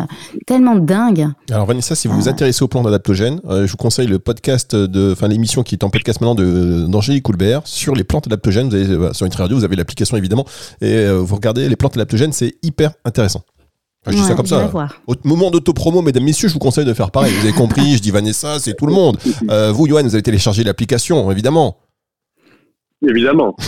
tellement 0.47 0.75
dingue. 0.75 1.27
Alors 1.51 1.65
Vanessa, 1.67 1.93
si 1.95 2.07
vous 2.07 2.15
vous 2.19 2.27
Ah. 2.27 2.31
intéressez 2.31 2.63
aux 2.63 2.67
plantes 2.67 2.87
adaptogènes, 2.87 3.41
euh, 3.47 3.65
je 3.67 3.71
vous 3.71 3.77
conseille 3.77 4.07
le 4.07 4.17
podcast 4.19 4.75
de, 4.75 5.11
enfin 5.11 5.27
l'émission 5.27 5.61
qui 5.63 5.75
est 5.75 5.83
en 5.83 5.89
podcast 5.89 6.19
maintenant 6.21 6.35
de 6.35 6.85
d'Angélique 6.87 7.23
Coulbert 7.23 7.61
sur 7.65 7.93
les 7.95 8.03
plantes 8.03 8.25
adaptogènes. 8.27 8.69
Vous 8.69 8.75
avez 8.75 8.89
euh, 8.89 9.13
sur 9.13 9.25
Nutri 9.25 9.41
Radio, 9.41 9.57
vous 9.57 9.63
avez 9.63 9.75
l'application 9.75 10.17
évidemment, 10.17 10.45
et 10.81 10.93
euh, 10.95 11.19
vous 11.19 11.35
regardez 11.35 11.69
les 11.69 11.75
plantes 11.75 11.95
adaptogènes, 11.95 12.31
c'est 12.33 12.55
hyper 12.63 12.91
intéressant. 13.05 13.41
Enfin, 14.07 14.17
je 14.17 14.21
dis 14.21 14.27
ça 14.27 14.35
comme 14.35 14.45
ça. 14.45 14.71
Au 15.07 15.15
moment 15.23 15.49
d'autopromo, 15.49 16.03
mesdames, 16.03 16.23
messieurs, 16.23 16.47
je 16.47 16.53
vous 16.53 16.59
conseille 16.59 16.85
de 16.85 16.93
faire 16.93 17.09
pareil. 17.09 17.33
Vous 17.33 17.43
avez 17.45 17.53
compris, 17.55 17.95
je 17.95 18.01
dis 18.01 18.11
Vanessa, 18.11 18.59
c'est 18.59 18.75
tout 18.75 18.85
le 18.85 18.93
monde. 18.93 19.17
Euh, 19.49 19.71
vous, 19.71 19.87
Johan, 19.87 20.03
vous 20.03 20.13
avez 20.13 20.21
téléchargé 20.23 20.63
l'application, 20.63 21.31
évidemment. 21.31 21.77
Évidemment. 23.07 23.55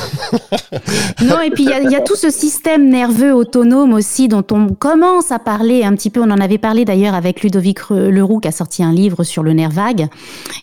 Non, 1.24 1.40
et 1.42 1.50
puis 1.50 1.64
il 1.64 1.70
y, 1.70 1.74
a- 1.74 1.82
il 1.82 1.90
y 1.92 1.96
a 1.96 2.02
tout 2.02 2.16
ce 2.16 2.30
système 2.30 2.90
nerveux 2.90 3.34
autonome 3.34 3.94
aussi 3.94 4.28
dont 4.28 4.46
on 4.52 4.68
commence 4.70 5.32
à 5.32 5.40
parler 5.40 5.84
un 5.84 5.94
petit 5.96 6.10
peu. 6.12 6.20
On 6.22 6.30
en 6.30 6.40
avait 6.40 6.58
parlé 6.60 6.86
d'ailleurs 6.86 7.16
avec 7.16 7.42
Ludovic 7.42 7.90
Leroux 7.90 8.40
qui 8.40 8.48
a 8.48 8.52
sorti 8.52 8.84
un 8.84 8.92
livre 8.94 9.24
sur 9.24 9.42
le 9.44 9.54
nerf 9.54 9.72
vague. 9.72 10.08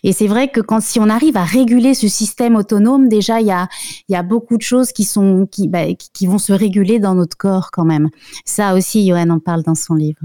Et 0.03 0.13
c'est 0.13 0.27
vrai 0.27 0.47
que 0.47 0.61
quand 0.61 0.81
si 0.81 0.99
on 0.99 1.09
arrive 1.09 1.35
à 1.37 1.43
réguler 1.43 1.93
ce 1.93 2.07
système 2.07 2.55
autonome, 2.55 3.09
déjà 3.09 3.41
il 3.41 3.47
y 3.47 3.51
a, 3.51 3.67
il 4.07 4.13
y 4.13 4.15
a 4.15 4.23
beaucoup 4.23 4.55
de 4.57 4.61
choses 4.61 4.91
qui 4.93 5.03
sont 5.03 5.45
qui, 5.51 5.67
bah, 5.67 5.85
qui- 6.13 6.27
vont 6.27 6.37
se 6.39 6.53
réguler 6.53 6.99
dans 6.99 7.15
notre 7.15 7.35
corps 7.37 7.69
quand 7.71 7.85
même. 7.85 8.09
Ça 8.45 8.73
aussi, 8.75 9.07
Johan 9.07 9.29
en 9.29 9.39
parle 9.39 9.63
dans 9.63 9.75
son 9.75 9.95
livre. 9.95 10.19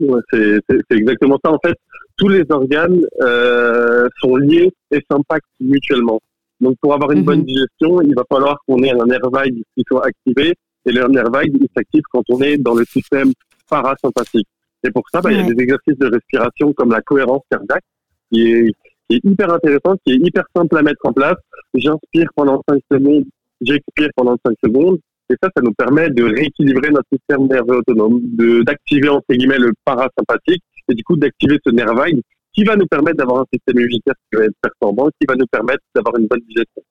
Ouais, 0.00 0.20
c'est 0.32 0.60
exactement 0.90 1.38
ça. 1.44 1.52
En 1.52 1.58
fait, 1.64 1.76
tous 2.16 2.28
les 2.28 2.44
organes 2.48 3.00
euh, 3.22 4.08
sont 4.20 4.36
liés 4.36 4.72
et 4.90 5.00
s'impactent 5.10 5.44
mutuellement. 5.60 6.20
Donc, 6.64 6.76
pour 6.80 6.94
avoir 6.94 7.10
une 7.12 7.20
Mhm. 7.20 7.24
bonne 7.26 7.44
digestion, 7.44 8.00
il 8.00 8.14
va 8.14 8.24
falloir 8.28 8.58
qu'on 8.66 8.82
ait 8.82 8.90
un 8.90 9.04
nerf 9.04 9.28
vague 9.30 9.54
qui 9.76 9.84
soit 9.86 10.06
activé. 10.06 10.54
Et 10.86 10.92
le 10.92 11.06
nerf 11.08 11.30
vague, 11.30 11.52
il 11.60 11.68
s'active 11.76 12.02
quand 12.10 12.22
on 12.30 12.40
est 12.40 12.56
dans 12.56 12.74
le 12.74 12.84
système 12.86 13.30
parasympathique. 13.68 14.48
Et 14.86 14.90
pour 14.90 15.02
ça, 15.12 15.20
bah, 15.20 15.30
il 15.30 15.38
y 15.38 15.40
a 15.40 15.44
des 15.52 15.62
exercices 15.62 15.98
de 15.98 16.06
respiration 16.06 16.72
comme 16.72 16.90
la 16.90 17.00
cohérence 17.02 17.42
cardiaque, 17.50 17.84
qui 18.30 18.50
est, 18.52 18.72
qui 19.08 19.16
est 19.16 19.20
hyper 19.24 19.52
intéressant, 19.52 19.94
qui 20.04 20.12
est 20.14 20.16
hyper 20.16 20.44
simple 20.56 20.76
à 20.78 20.82
mettre 20.82 21.00
en 21.04 21.12
place. 21.12 21.36
J'inspire 21.74 22.28
pendant 22.34 22.62
5 22.68 22.80
secondes, 22.90 23.24
j'expire 23.60 24.08
pendant 24.16 24.36
5 24.46 24.54
secondes. 24.64 24.98
Et 25.30 25.34
ça, 25.42 25.48
ça 25.56 25.62
nous 25.62 25.72
permet 25.72 26.10
de 26.10 26.24
rééquilibrer 26.24 26.90
notre 26.90 27.08
système 27.12 27.46
nerveux 27.46 27.78
autonome, 27.78 28.20
d'activer 28.64 29.08
entre 29.08 29.24
guillemets 29.30 29.58
le 29.58 29.72
parasympathique 29.84 30.62
et 30.88 30.94
du 30.94 31.02
coup 31.02 31.16
d'activer 31.16 31.58
ce 31.66 31.70
nerf 31.72 31.94
vague 31.94 32.20
qui 32.54 32.64
va 32.64 32.76
nous 32.76 32.86
permettre 32.86 33.18
d'avoir 33.18 33.40
un 33.40 33.46
système 33.52 33.78
immunitaire 33.80 34.14
qui 34.30 34.38
va 34.38 34.44
être 34.44 34.56
performant, 34.62 35.08
qui 35.20 35.26
va 35.28 35.34
nous 35.34 35.46
permettre 35.46 35.82
d'avoir 35.94 36.16
une 36.16 36.26
bonne 36.26 36.40
digestion. 36.48 36.82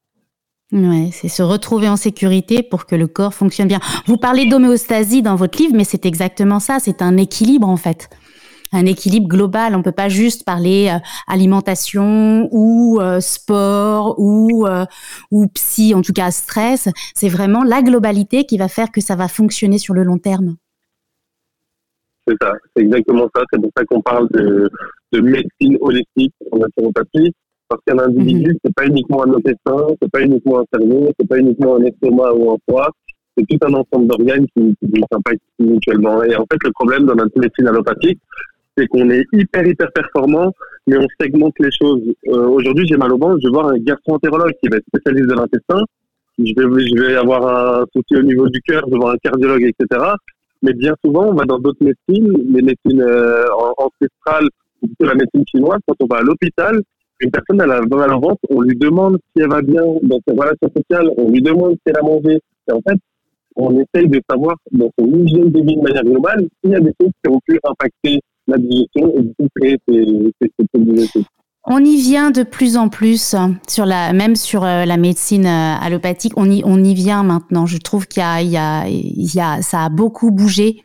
Ouais, 0.73 1.10
c'est 1.12 1.28
se 1.28 1.43
retrouver 1.43 1.88
en 1.88 1.95
sécurité 1.95 2.63
pour 2.63 2.88
que 2.88 2.95
le 2.95 3.06
corps 3.06 3.34
fonctionne 3.34 3.67
bien. 3.67 3.80
Vous 4.08 4.17
parlez 4.17 4.47
d'homéostasie 4.47 5.21
dans 5.21 5.36
votre 5.36 5.62
livre, 5.62 5.76
mais 5.76 5.84
c'est 5.84 6.06
exactement 6.06 6.60
ça. 6.60 6.80
C'est 6.80 7.04
un 7.04 7.15
équilibre 7.17 7.69
en 7.69 7.78
fait, 7.78 8.10
un 8.71 8.88
équilibre 8.88 9.28
global. 9.28 9.76
On 9.76 9.84
peut 9.84 9.91
pas 9.91 10.10
juste 10.10 10.45
parler 10.45 10.89
euh, 10.91 10.97
alimentation 11.28 12.49
ou 12.52 12.99
euh, 12.99 13.19
sport 13.19 14.15
ou 14.17 14.65
euh, 14.65 14.86
ou 15.30 15.47
psy, 15.49 15.93
en 15.93 16.02
tout 16.02 16.13
cas 16.13 16.32
stress. 16.32 16.89
C'est 17.13 17.30
vraiment 17.30 17.63
la 17.63 17.84
globalité 17.84 18.45
qui 18.45 18.58
va 18.58 18.67
faire 18.67 18.91
que 18.91 18.99
ça 18.99 19.15
va 19.15 19.28
fonctionner 19.28 19.78
sur 19.78 19.93
le 19.93 20.02
long 20.02 20.17
terme. 20.17 20.56
C'est 22.28 22.36
ça, 22.42 22.54
c'est 22.76 22.84
exactement 22.84 23.30
ça. 23.36 23.44
C'est 23.52 23.60
pour 23.60 23.72
ça 23.76 23.84
qu'on 23.86 24.02
parle 24.02 24.28
de, 24.32 24.70
de 25.12 25.20
médecine 25.20 25.78
holistique 25.82 26.34
en 26.52 26.58
naturopathie. 26.60 27.34
Parce 27.70 27.82
qu'un 27.88 28.00
individu, 28.00 28.56
c'est 28.64 28.74
pas 28.76 28.86
uniquement 28.86 29.24
un 29.24 29.34
intestin, 29.34 29.88
c'est 30.02 30.12
pas 30.12 30.22
uniquement 30.22 30.60
un 30.60 30.66
cerveau, 30.74 31.10
c'est 31.20 31.28
pas 31.28 31.40
uniquement 31.40 31.78
un 31.78 31.84
estomac 31.84 32.34
ou 32.34 32.52
un 32.52 32.58
foie. 32.70 32.90
C'est 33.36 33.46
tout 33.48 33.58
un 33.66 33.74
ensemble 33.74 34.08
d'organes 34.08 34.46
qui, 34.56 34.76
qui 34.80 35.02
s'impactent 35.12 35.42
mutuellement. 35.60 36.24
Et 36.24 36.36
en 36.36 36.46
fait, 36.52 36.60
le 36.64 36.72
problème 36.72 37.06
dans 37.06 37.16
notre 37.16 37.40
médecine 37.40 37.68
allopathique, 37.68 38.20
c'est 38.78 38.88
qu'on 38.88 39.10
est 39.10 39.24
hyper, 39.34 39.66
hyper 39.66 39.92
performant, 39.92 40.52
mais 40.88 40.98
on 40.98 41.08
segmente 41.20 41.54
les 41.60 41.72
choses. 41.72 42.02
Euh, 42.28 42.48
Aujourd'hui, 42.48 42.86
j'ai 42.88 42.98
mal 42.98 43.12
au 43.14 43.18
ventre, 43.18 43.40
je 43.42 43.48
vais 43.48 43.54
voir 43.54 43.70
un 43.70 43.78
gastroentérologue 43.78 44.54
qui 44.62 44.70
va 44.70 44.78
être 44.78 44.86
spécialiste 44.88 45.30
de 45.30 45.36
l'intestin. 45.36 45.84
je 46.38 46.44
vais, 46.44 46.86
je 46.88 47.02
vais 47.02 47.16
avoir 47.16 47.82
un 47.82 47.86
souci 47.96 48.16
au 48.16 48.24
niveau 48.24 48.48
du 48.50 48.60
cœur, 48.62 48.84
je 48.88 48.92
vais 48.92 48.98
voir 48.98 49.14
un 49.14 49.18
cardiologue, 49.24 49.64
etc. 49.64 50.02
Mais 50.63 50.73
bien 50.73 50.95
souvent, 51.04 51.26
on 51.28 51.34
va 51.34 51.43
dans 51.43 51.60
d'autres 51.60 51.84
médecines, 51.84 52.32
les 52.54 52.62
médecines 52.62 53.02
euh, 53.02 53.45
ancestrales, 53.78 54.47
ou 54.82 55.06
la 55.06 55.13
médecine 55.13 55.43
chinoise, 55.47 55.80
quand 55.88 55.95
on 55.99 56.08
va 56.08 56.19
à 56.19 56.23
l'hôpital, 56.23 56.82
une 57.19 57.32
personne 57.32 57.62
elle 57.62 57.71
a 57.71 57.82
mal 57.82 58.13
au 58.13 58.19
ventre, 58.19 58.41
on 58.49 58.62
lui 58.62 58.76
demande 58.78 59.17
si 59.36 59.43
elle 59.43 59.49
va 59.49 59.62
bien 59.62 59.84
dans 60.04 60.19
ses 60.28 60.34
relations 60.34 60.69
sociales, 60.76 61.10
on 61.17 61.30
lui 61.30 61.41
demande 61.41 61.73
si 61.73 61.82
elle 61.86 61.97
a 61.97 62.02
mangé. 62.02 62.39
Et 62.67 62.71
en 62.71 62.82
fait, 62.88 62.97
on 63.56 63.71
essaye 63.80 64.10
de 64.10 64.21
savoir 64.30 64.56
dans 64.71 64.89
son 64.97 65.06
hygiène 65.06 65.52
de 65.52 65.60
vie 65.60 65.76
de 65.76 65.82
manière 65.82 66.04
globale 66.04 66.47
s'il 66.62 66.71
y 66.71 66.76
a 66.76 66.80
des 66.80 66.93
choses 66.99 67.12
qui 67.23 67.30
ont 67.30 67.39
pu 67.45 67.60
impacter 67.63 68.19
la 68.47 68.58
digestion 68.58 69.13
et 69.15 69.21
du 69.21 69.34
coup 69.36 69.47
créer 69.56 69.78
ces, 69.88 70.06
ces, 70.41 70.52
ces 70.60 71.23
on 71.65 71.84
y 71.84 71.97
vient 71.97 72.32
de 72.32 72.43
plus 72.43 72.76
en 72.76 72.89
plus 72.89 73.36
sur 73.67 73.86
la, 73.86 74.12
même 74.13 74.36
sur 74.36 74.63
euh, 74.63 74.86
la 74.86 74.97
médecine 74.97 75.45
euh, 75.45 75.76
allopathique. 75.80 76.34
On 76.36 76.49
y, 76.49 76.62
on 76.65 76.84
y 76.84 76.93
vient 76.93 77.23
maintenant. 77.23 77.65
Je 77.65 77.78
trouve 77.78 78.08
qu'il 78.08 78.21
y 78.21 78.26
a, 78.26 78.41
il 78.41 78.49
y 78.49 78.58
a, 78.58 78.88
il 78.88 79.34
y 79.34 79.39
a, 79.39 79.62
ça 79.62 79.86
a 79.86 79.89
beaucoup 79.89 80.32
bougé 80.32 80.84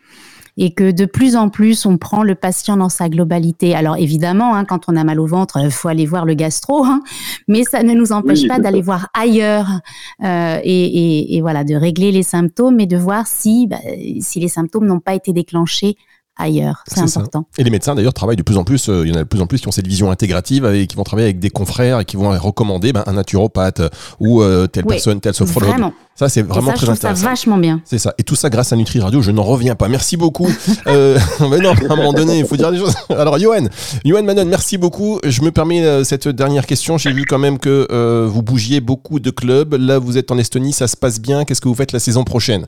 et 0.60 0.74
que 0.74 0.90
de 0.90 1.04
plus 1.04 1.36
en 1.36 1.48
plus 1.48 1.86
on 1.86 1.98
prend 1.98 2.22
le 2.22 2.34
patient 2.34 2.76
dans 2.76 2.88
sa 2.88 3.08
globalité. 3.08 3.74
Alors 3.74 3.96
évidemment, 3.96 4.54
hein, 4.54 4.64
quand 4.64 4.88
on 4.88 4.96
a 4.96 5.04
mal 5.04 5.20
au 5.20 5.26
ventre, 5.26 5.58
il 5.62 5.70
faut 5.70 5.88
aller 5.88 6.04
voir 6.04 6.24
le 6.24 6.34
gastro, 6.34 6.84
hein, 6.84 7.02
mais 7.46 7.62
ça 7.62 7.82
ne 7.82 7.94
nous 7.94 8.12
empêche 8.12 8.46
pas 8.46 8.58
d'aller 8.58 8.82
voir 8.82 9.08
ailleurs 9.14 9.80
euh, 10.24 10.58
et, 10.62 10.84
et, 10.84 11.36
et, 11.36 11.40
voilà, 11.40 11.62
de 11.64 11.76
régler 11.76 12.10
les 12.10 12.24
symptômes 12.24 12.80
et 12.80 12.86
de 12.86 12.96
voir 12.96 13.26
si, 13.28 13.68
bah, 13.68 13.78
si 14.20 14.40
les 14.40 14.48
symptômes 14.48 14.86
n'ont 14.86 15.00
pas 15.00 15.14
été 15.14 15.32
déclenchés 15.32 15.96
ailleurs. 16.38 16.84
C'est 16.86 17.00
important. 17.00 17.46
Et 17.58 17.64
les 17.64 17.70
médecins 17.70 17.94
d'ailleurs 17.94 18.14
travaillent 18.14 18.36
de 18.36 18.42
plus 18.42 18.56
en 18.56 18.64
plus, 18.64 18.88
euh, 18.88 19.02
il 19.04 19.12
y 19.12 19.16
en 19.16 19.16
a 19.16 19.24
de 19.24 19.28
plus 19.28 19.40
en 19.40 19.46
plus 19.46 19.60
qui 19.60 19.68
ont 19.68 19.72
cette 19.72 19.86
vision 19.86 20.10
intégrative 20.10 20.64
et 20.66 20.86
qui 20.86 20.96
vont 20.96 21.04
travailler 21.04 21.26
avec 21.26 21.40
des 21.40 21.50
confrères 21.50 22.00
et 22.00 22.04
qui 22.04 22.16
vont 22.16 22.30
recommander 22.30 22.92
ben, 22.92 23.02
un 23.06 23.12
naturopathe 23.12 23.82
ou 24.20 24.42
euh, 24.42 24.66
telle 24.66 24.86
personne, 24.86 25.20
telle 25.20 25.34
sophrologue. 25.34 25.70
Vraiment. 25.70 25.92
Ça, 26.18 26.28
c'est 26.28 26.42
vraiment 26.42 26.72
très 26.72 26.88
intéressant. 26.90 27.22
ça 27.22 27.28
vachement 27.28 27.58
bien. 27.58 27.80
C'est 27.84 27.98
ça. 27.98 28.12
Et 28.18 28.24
tout 28.24 28.34
ça 28.34 28.50
grâce 28.50 28.72
à 28.72 28.76
Nutri 28.76 28.98
Radio, 28.98 29.22
je 29.22 29.30
n'en 29.30 29.44
reviens 29.44 29.76
pas. 29.76 29.86
Merci 29.86 30.16
beaucoup. 30.16 30.48
euh, 30.88 31.16
mais 31.48 31.58
non, 31.58 31.70
à 31.70 31.92
un 31.92 31.96
moment 31.96 32.12
donné, 32.12 32.40
il 32.40 32.44
faut 32.44 32.56
dire 32.56 32.72
des 32.72 32.78
choses. 32.78 32.96
Alors, 33.10 33.38
Johan, 33.38 33.68
Johan 34.04 34.24
Manon, 34.24 34.44
merci 34.44 34.78
beaucoup. 34.78 35.20
Je 35.24 35.42
me 35.42 35.52
permets 35.52 35.86
euh, 35.86 36.02
cette 36.02 36.26
dernière 36.26 36.66
question. 36.66 36.98
J'ai 36.98 37.12
vu 37.12 37.24
quand 37.24 37.38
même 37.38 37.60
que 37.60 37.86
euh, 37.92 38.26
vous 38.28 38.42
bougiez 38.42 38.80
beaucoup 38.80 39.20
de 39.20 39.30
clubs. 39.30 39.74
Là, 39.74 40.00
vous 40.00 40.18
êtes 40.18 40.32
en 40.32 40.38
Estonie, 40.38 40.72
ça 40.72 40.88
se 40.88 40.96
passe 40.96 41.20
bien. 41.20 41.44
Qu'est-ce 41.44 41.60
que 41.60 41.68
vous 41.68 41.76
faites 41.76 41.92
la 41.92 42.00
saison 42.00 42.24
prochaine? 42.24 42.66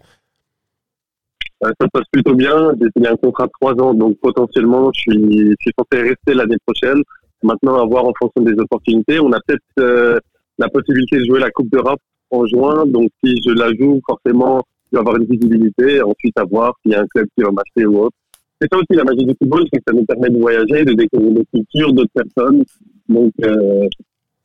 Ça 1.62 1.68
se 1.80 1.86
passe 1.92 2.04
plutôt 2.12 2.34
bien. 2.34 2.72
J'ai 2.80 2.88
signé 2.96 3.08
un 3.08 3.16
contrat 3.16 3.46
de 3.46 3.52
trois 3.60 3.74
ans, 3.84 3.94
donc 3.94 4.18
potentiellement, 4.20 4.90
je 4.94 5.00
suis, 5.00 5.48
je 5.50 5.54
suis 5.60 5.72
censé 5.78 6.02
rester 6.02 6.34
l'année 6.34 6.56
prochaine. 6.66 7.02
Maintenant, 7.42 7.76
à 7.82 7.86
voir 7.86 8.04
en 8.04 8.12
fonction 8.20 8.42
des 8.42 8.58
opportunités. 8.60 9.18
On 9.20 9.32
a 9.32 9.38
peut-être 9.46 9.62
euh, 9.78 10.18
la 10.58 10.68
possibilité 10.68 11.18
de 11.18 11.24
jouer 11.24 11.40
la 11.40 11.50
Coupe 11.50 11.70
d'Europe 11.70 12.00
en 12.30 12.44
juin. 12.46 12.84
Donc, 12.86 13.08
si 13.24 13.34
je 13.46 13.50
la 13.52 13.68
joue, 13.78 14.00
forcément, 14.06 14.62
il 14.92 14.96
va 14.96 14.98
y 14.98 15.00
avoir 15.00 15.16
une 15.16 15.24
visibilité. 15.26 16.02
Ensuite, 16.02 16.38
à 16.38 16.44
voir 16.44 16.74
s'il 16.82 16.92
y 16.92 16.94
a 16.94 17.00
un 17.00 17.06
club 17.06 17.26
qui 17.36 17.42
va 17.42 17.50
m'acheter 17.50 17.86
ou 17.86 17.98
autre. 18.04 18.16
C'est 18.60 18.68
ça 18.70 18.76
aussi 18.78 18.92
la 18.92 19.04
magie 19.04 19.24
du 19.24 19.34
football, 19.38 19.64
c'est 19.72 19.78
que 19.78 19.84
ça 19.88 19.94
nous 19.94 20.04
permet 20.04 20.28
de 20.28 20.38
voyager, 20.38 20.84
de 20.84 20.92
découvrir 20.92 21.32
des 21.32 21.44
cultures, 21.54 21.92
d'autres 21.94 22.12
personnes. 22.14 22.62
Donc, 23.08 23.32
euh, 23.42 23.88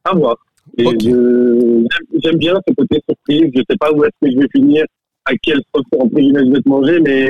à 0.06 0.15
voir. 0.15 0.38
Et 0.78 0.86
Ok. 0.86 0.95
je- 1.01 1.86
j'aime 2.23 2.38
bien 2.38 2.54
ce 2.65 2.73
côté 2.73 3.01
surprise. 3.10 3.51
Je 3.54 3.62
sais 3.69 3.78
pas 3.78 3.91
où 3.91 4.06
est-ce 4.06 4.15
que 4.25 4.32
je 4.32 4.39
vais 4.39 4.47
finir, 4.56 4.86
à 5.26 5.34
quel 5.42 5.62
sauce 5.74 5.86
entre 6.00 6.16
guillemets 6.16 6.46
je 6.46 6.52
vais 6.52 6.62
te 6.62 6.70
manger, 6.70 7.00
mais 7.00 7.26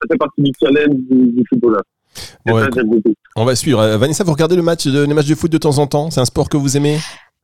ça 0.00 0.08
fait 0.10 0.18
partie 0.18 0.42
du 0.42 0.52
challenge 0.60 0.96
du, 1.10 1.32
du 1.32 1.44
Ouais, 2.46 2.62
ça, 2.74 2.82
beaucoup. 2.82 3.14
On 3.36 3.44
va 3.44 3.54
suivre. 3.54 3.80
Euh, 3.80 3.98
Vanessa, 3.98 4.24
vous 4.24 4.32
regardez 4.32 4.56
le 4.56 4.62
match 4.62 4.86
de, 4.86 5.04
les 5.04 5.14
matchs 5.14 5.28
de 5.28 5.34
foot 5.34 5.52
de 5.52 5.58
temps 5.58 5.78
en 5.78 5.86
temps? 5.86 6.10
C'est 6.10 6.20
un 6.20 6.24
sport 6.24 6.48
que 6.48 6.56
vous 6.56 6.76
aimez? 6.76 6.98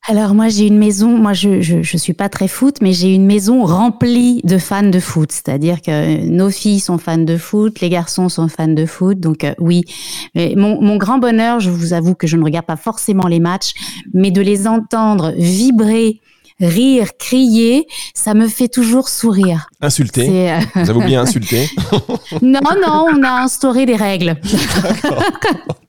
Alors 0.07 0.35
moi 0.35 0.49
j'ai 0.49 0.67
une 0.67 0.77
maison, 0.77 1.17
moi 1.17 1.33
je, 1.33 1.63
je 1.63 1.81
je 1.81 1.97
suis 1.97 2.13
pas 2.13 2.29
très 2.29 2.47
foot, 2.47 2.77
mais 2.83 2.93
j'ai 2.93 3.15
une 3.15 3.25
maison 3.25 3.65
remplie 3.65 4.43
de 4.45 4.59
fans 4.59 4.83
de 4.83 5.01
foot. 5.01 5.33
C'est-à-dire 5.33 5.81
que 5.81 6.27
nos 6.27 6.51
filles 6.51 6.81
sont 6.81 6.99
fans 6.99 7.17
de 7.17 7.39
foot, 7.39 7.81
les 7.81 7.89
garçons 7.89 8.29
sont 8.29 8.49
fans 8.49 8.69
de 8.69 8.85
foot. 8.85 9.19
Donc 9.19 9.45
euh, 9.45 9.55
oui, 9.59 9.85
mais 10.35 10.55
mon, 10.57 10.79
mon 10.83 10.99
grand 10.99 11.17
bonheur, 11.17 11.59
je 11.59 11.71
vous 11.71 11.95
avoue 11.95 12.15
que 12.15 12.27
je 12.27 12.37
ne 12.37 12.45
regarde 12.45 12.67
pas 12.67 12.77
forcément 12.77 13.27
les 13.27 13.41
matchs, 13.41 13.73
mais 14.13 14.31
de 14.31 14.43
les 14.43 14.67
entendre 14.67 15.33
vibrer, 15.39 16.21
rire, 16.61 17.09
crier, 17.19 17.87
ça 18.15 18.35
me 18.35 18.49
fait 18.49 18.69
toujours 18.69 19.09
sourire. 19.09 19.67
Insulté 19.81 20.27
C'est, 20.27 20.53
euh, 20.53 20.59
Vous 20.85 20.91
avez 20.91 20.99
oublié 20.99 21.17
insulté 21.17 21.69
non 22.43 22.61
non, 22.81 23.07
on 23.13 23.23
a 23.23 23.43
instauré 23.43 23.87
des 23.87 23.97
règles. 23.97 24.37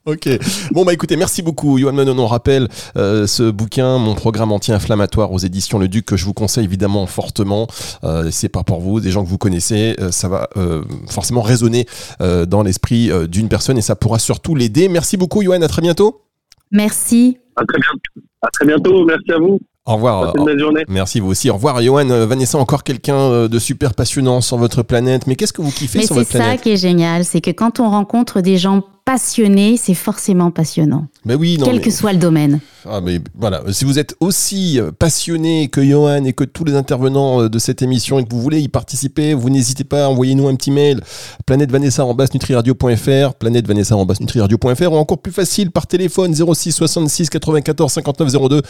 Ok. 0.06 0.28
Bon 0.70 0.84
bah 0.84 0.92
écoutez, 0.92 1.16
merci 1.16 1.42
beaucoup, 1.42 1.78
Johan 1.78 1.92
Manon. 1.92 2.16
On 2.18 2.28
rappelle 2.28 2.68
euh, 2.96 3.26
ce 3.26 3.50
bouquin, 3.50 3.98
mon 3.98 4.14
programme 4.14 4.52
anti-inflammatoire 4.52 5.32
aux 5.32 5.38
éditions 5.38 5.80
Le 5.80 5.88
Duc 5.88 6.04
que 6.06 6.16
je 6.16 6.24
vous 6.24 6.32
conseille 6.32 6.64
évidemment 6.64 7.06
fortement. 7.06 7.66
Euh, 8.04 8.28
c'est 8.30 8.48
pas 8.48 8.62
pour 8.62 8.80
vous, 8.80 9.00
des 9.00 9.10
gens 9.10 9.24
que 9.24 9.28
vous 9.28 9.38
connaissez, 9.38 9.96
euh, 10.00 10.12
ça 10.12 10.28
va 10.28 10.48
euh, 10.56 10.84
forcément 11.08 11.42
résonner 11.42 11.86
euh, 12.20 12.46
dans 12.46 12.62
l'esprit 12.62 13.10
euh, 13.10 13.26
d'une 13.26 13.48
personne 13.48 13.78
et 13.78 13.82
ça 13.82 13.96
pourra 13.96 14.20
surtout 14.20 14.54
l'aider. 14.54 14.88
Merci 14.88 15.16
beaucoup, 15.16 15.42
Johan. 15.42 15.60
À 15.62 15.68
très 15.68 15.82
bientôt. 15.82 16.22
Merci. 16.70 17.38
À 17.56 17.64
très 17.64 17.78
bientôt. 17.78 18.28
À 18.42 18.48
très 18.50 18.64
bientôt. 18.66 19.04
Merci 19.04 19.32
à 19.32 19.38
vous. 19.38 19.58
Au 19.86 19.94
revoir. 19.94 20.26
Passez 20.32 20.38
une 20.38 20.44
belle 20.44 20.58
journée. 20.58 20.82
Merci 20.88 21.20
vous 21.20 21.30
aussi. 21.30 21.48
Au 21.48 21.54
revoir, 21.54 21.80
Johan. 21.80 22.10
Euh, 22.10 22.26
Vanessa, 22.26 22.58
encore 22.58 22.82
quelqu'un 22.82 23.14
euh, 23.16 23.48
de 23.48 23.58
super 23.60 23.94
passionnant 23.94 24.40
sur 24.40 24.56
votre 24.56 24.82
planète. 24.82 25.26
Mais 25.28 25.36
qu'est-ce 25.36 25.52
que 25.52 25.62
vous 25.62 25.70
kiffez 25.70 25.98
Mais 26.00 26.06
sur 26.06 26.14
c'est 26.16 26.20
votre 26.22 26.32
ça 26.32 26.38
planète? 26.38 26.60
qui 26.60 26.70
est 26.70 26.76
génial, 26.76 27.24
c'est 27.24 27.40
que 27.40 27.52
quand 27.52 27.78
on 27.78 27.88
rencontre 27.88 28.40
des 28.40 28.58
gens 28.58 28.82
passionnés, 29.04 29.76
c'est 29.76 29.94
forcément 29.94 30.50
passionnant, 30.50 31.06
Oui, 31.34 31.58
non. 31.58 31.66
quel 31.66 31.76
mais- 31.76 31.80
que 31.82 31.90
soit 31.90 32.12
le 32.12 32.18
domaine. 32.18 32.60
Ah 32.88 33.00
mais 33.00 33.18
voilà, 33.34 33.62
si 33.72 33.84
vous 33.84 33.98
êtes 33.98 34.14
aussi 34.20 34.78
passionné 35.00 35.66
que 35.66 35.82
Johan 35.82 36.24
et 36.24 36.32
que 36.32 36.44
tous 36.44 36.62
les 36.64 36.74
intervenants 36.76 37.42
euh, 37.42 37.48
de 37.48 37.58
cette 37.58 37.82
émission 37.82 38.20
et 38.20 38.24
que 38.24 38.30
vous 38.30 38.40
voulez 38.40 38.60
y 38.60 38.68
participer, 38.68 39.34
vous 39.34 39.50
n'hésitez 39.50 39.82
pas, 39.82 40.08
envoyez-nous 40.08 40.46
un 40.46 40.54
petit 40.54 40.70
mail 40.70 41.00
planètevanessa@nutriradio.fr, 41.46 43.34
planètevanessa@nutriradio.fr 43.34 44.92
ou 44.92 44.96
encore 44.96 45.18
plus 45.18 45.32
facile 45.32 45.70
par 45.70 45.86
téléphone 45.86 46.34
06 46.34 46.72
66 46.72 47.28
94 47.30 47.92
59 47.92 48.32
02 48.32 48.62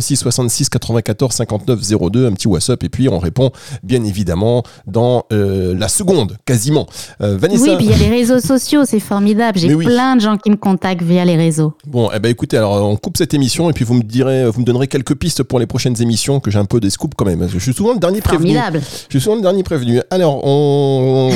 06 0.00 0.16
66 0.16 0.68
94 0.68 1.34
59 1.34 1.80
02, 2.10 2.26
un 2.26 2.32
petit 2.32 2.48
WhatsApp 2.48 2.82
et 2.84 2.88
puis 2.88 3.08
on 3.08 3.18
répond 3.18 3.50
bien 3.82 4.04
évidemment 4.04 4.62
dans 4.86 5.24
euh, 5.32 5.74
la 5.78 5.88
seconde 5.88 6.36
quasiment. 6.44 6.86
Euh, 7.20 7.36
Vanessa 7.38 7.62
Oui, 7.64 7.76
puis 7.76 7.86
il 7.86 7.90
y 7.90 7.94
a 7.94 7.98
les 7.98 8.08
réseaux 8.10 8.40
sociaux, 8.40 8.84
c'est 8.84 9.00
formidable. 9.00 9.58
J'ai 9.58 9.74
oui. 9.74 9.84
plein 9.86 10.16
de 10.16 10.20
gens 10.20 10.36
qui 10.36 10.50
me 10.50 10.56
contactent 10.56 11.02
via 11.02 11.24
les 11.24 11.36
réseaux. 11.36 11.72
Bon, 11.86 12.01
eh 12.14 12.18
ben 12.18 12.28
écoutez, 12.30 12.56
alors 12.56 12.72
on 12.88 12.96
coupe 12.96 13.16
cette 13.16 13.34
émission 13.34 13.68
et 13.70 13.72
puis 13.72 13.84
vous 13.84 13.94
me 13.94 14.02
direz, 14.02 14.48
vous 14.50 14.60
me 14.60 14.64
donnerez 14.64 14.88
quelques 14.88 15.14
pistes 15.14 15.42
pour 15.42 15.58
les 15.58 15.66
prochaines 15.66 16.00
émissions 16.02 16.40
que 16.40 16.50
j'ai 16.50 16.58
un 16.58 16.64
peu 16.64 16.80
des 16.80 16.90
scoops 16.90 17.14
quand 17.16 17.24
même. 17.24 17.38
parce 17.40 17.52
que 17.52 17.58
Je 17.58 17.62
suis 17.64 17.72
souvent 17.74 17.92
le 17.92 17.98
dernier 17.98 18.20
prévenu. 18.20 18.52
Formidable. 18.54 18.80
Je 19.08 19.18
suis 19.18 19.20
souvent 19.20 19.36
le 19.36 19.42
dernier 19.42 19.62
prévenu. 19.62 20.00
Alors, 20.10 20.40
on, 20.44 21.30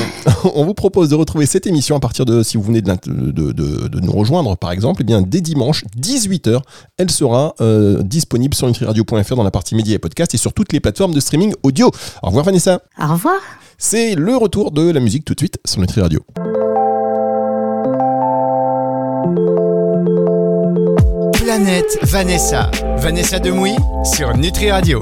on 0.55 0.65
vous 0.65 0.73
propose 0.73 1.09
de 1.09 1.15
retrouver 1.15 1.45
cette 1.45 1.67
émission 1.67 1.95
à 1.95 1.99
partir 1.99 2.25
de, 2.25 2.43
si 2.43 2.57
vous 2.57 2.63
venez 2.63 2.81
de, 2.81 2.91
de, 3.05 3.51
de- 3.51 3.87
de 3.87 3.99
nous 3.99 4.11
rejoindre 4.11 4.55
par 4.57 4.71
exemple, 4.71 5.01
eh 5.01 5.05
bien 5.05 5.21
dès 5.21 5.41
dimanche 5.41 5.83
18h, 5.99 6.59
elle 6.97 7.11
sera 7.11 7.53
euh, 7.61 8.01
disponible 8.03 8.53
sur 8.55 8.67
nutriradio.fr 8.67 9.35
dans 9.35 9.43
la 9.43 9.51
partie 9.51 9.75
médias 9.75 9.95
et 9.95 9.99
podcast 9.99 10.33
et 10.33 10.37
sur 10.37 10.53
toutes 10.53 10.73
les 10.73 10.79
plateformes 10.79 11.13
de 11.13 11.19
streaming 11.19 11.53
audio. 11.63 11.91
Au 12.23 12.27
revoir 12.27 12.45
Vanessa. 12.45 12.81
Au 13.01 13.13
revoir. 13.13 13.35
C'est 13.77 14.15
le 14.15 14.35
retour 14.35 14.71
de 14.71 14.89
la 14.89 14.99
musique 14.99 15.23
tout 15.25 15.35
de 15.35 15.39
suite 15.39 15.59
sur 15.65 15.79
Nutri 15.79 16.01
Radio. 16.01 16.21
Planète 21.47 21.97
Vanessa. 22.01 22.69
Vanessa 22.97 23.39
Demouy 23.39 23.73
sur 24.03 24.35
Nutri 24.35 24.69
Radio. 24.69 24.95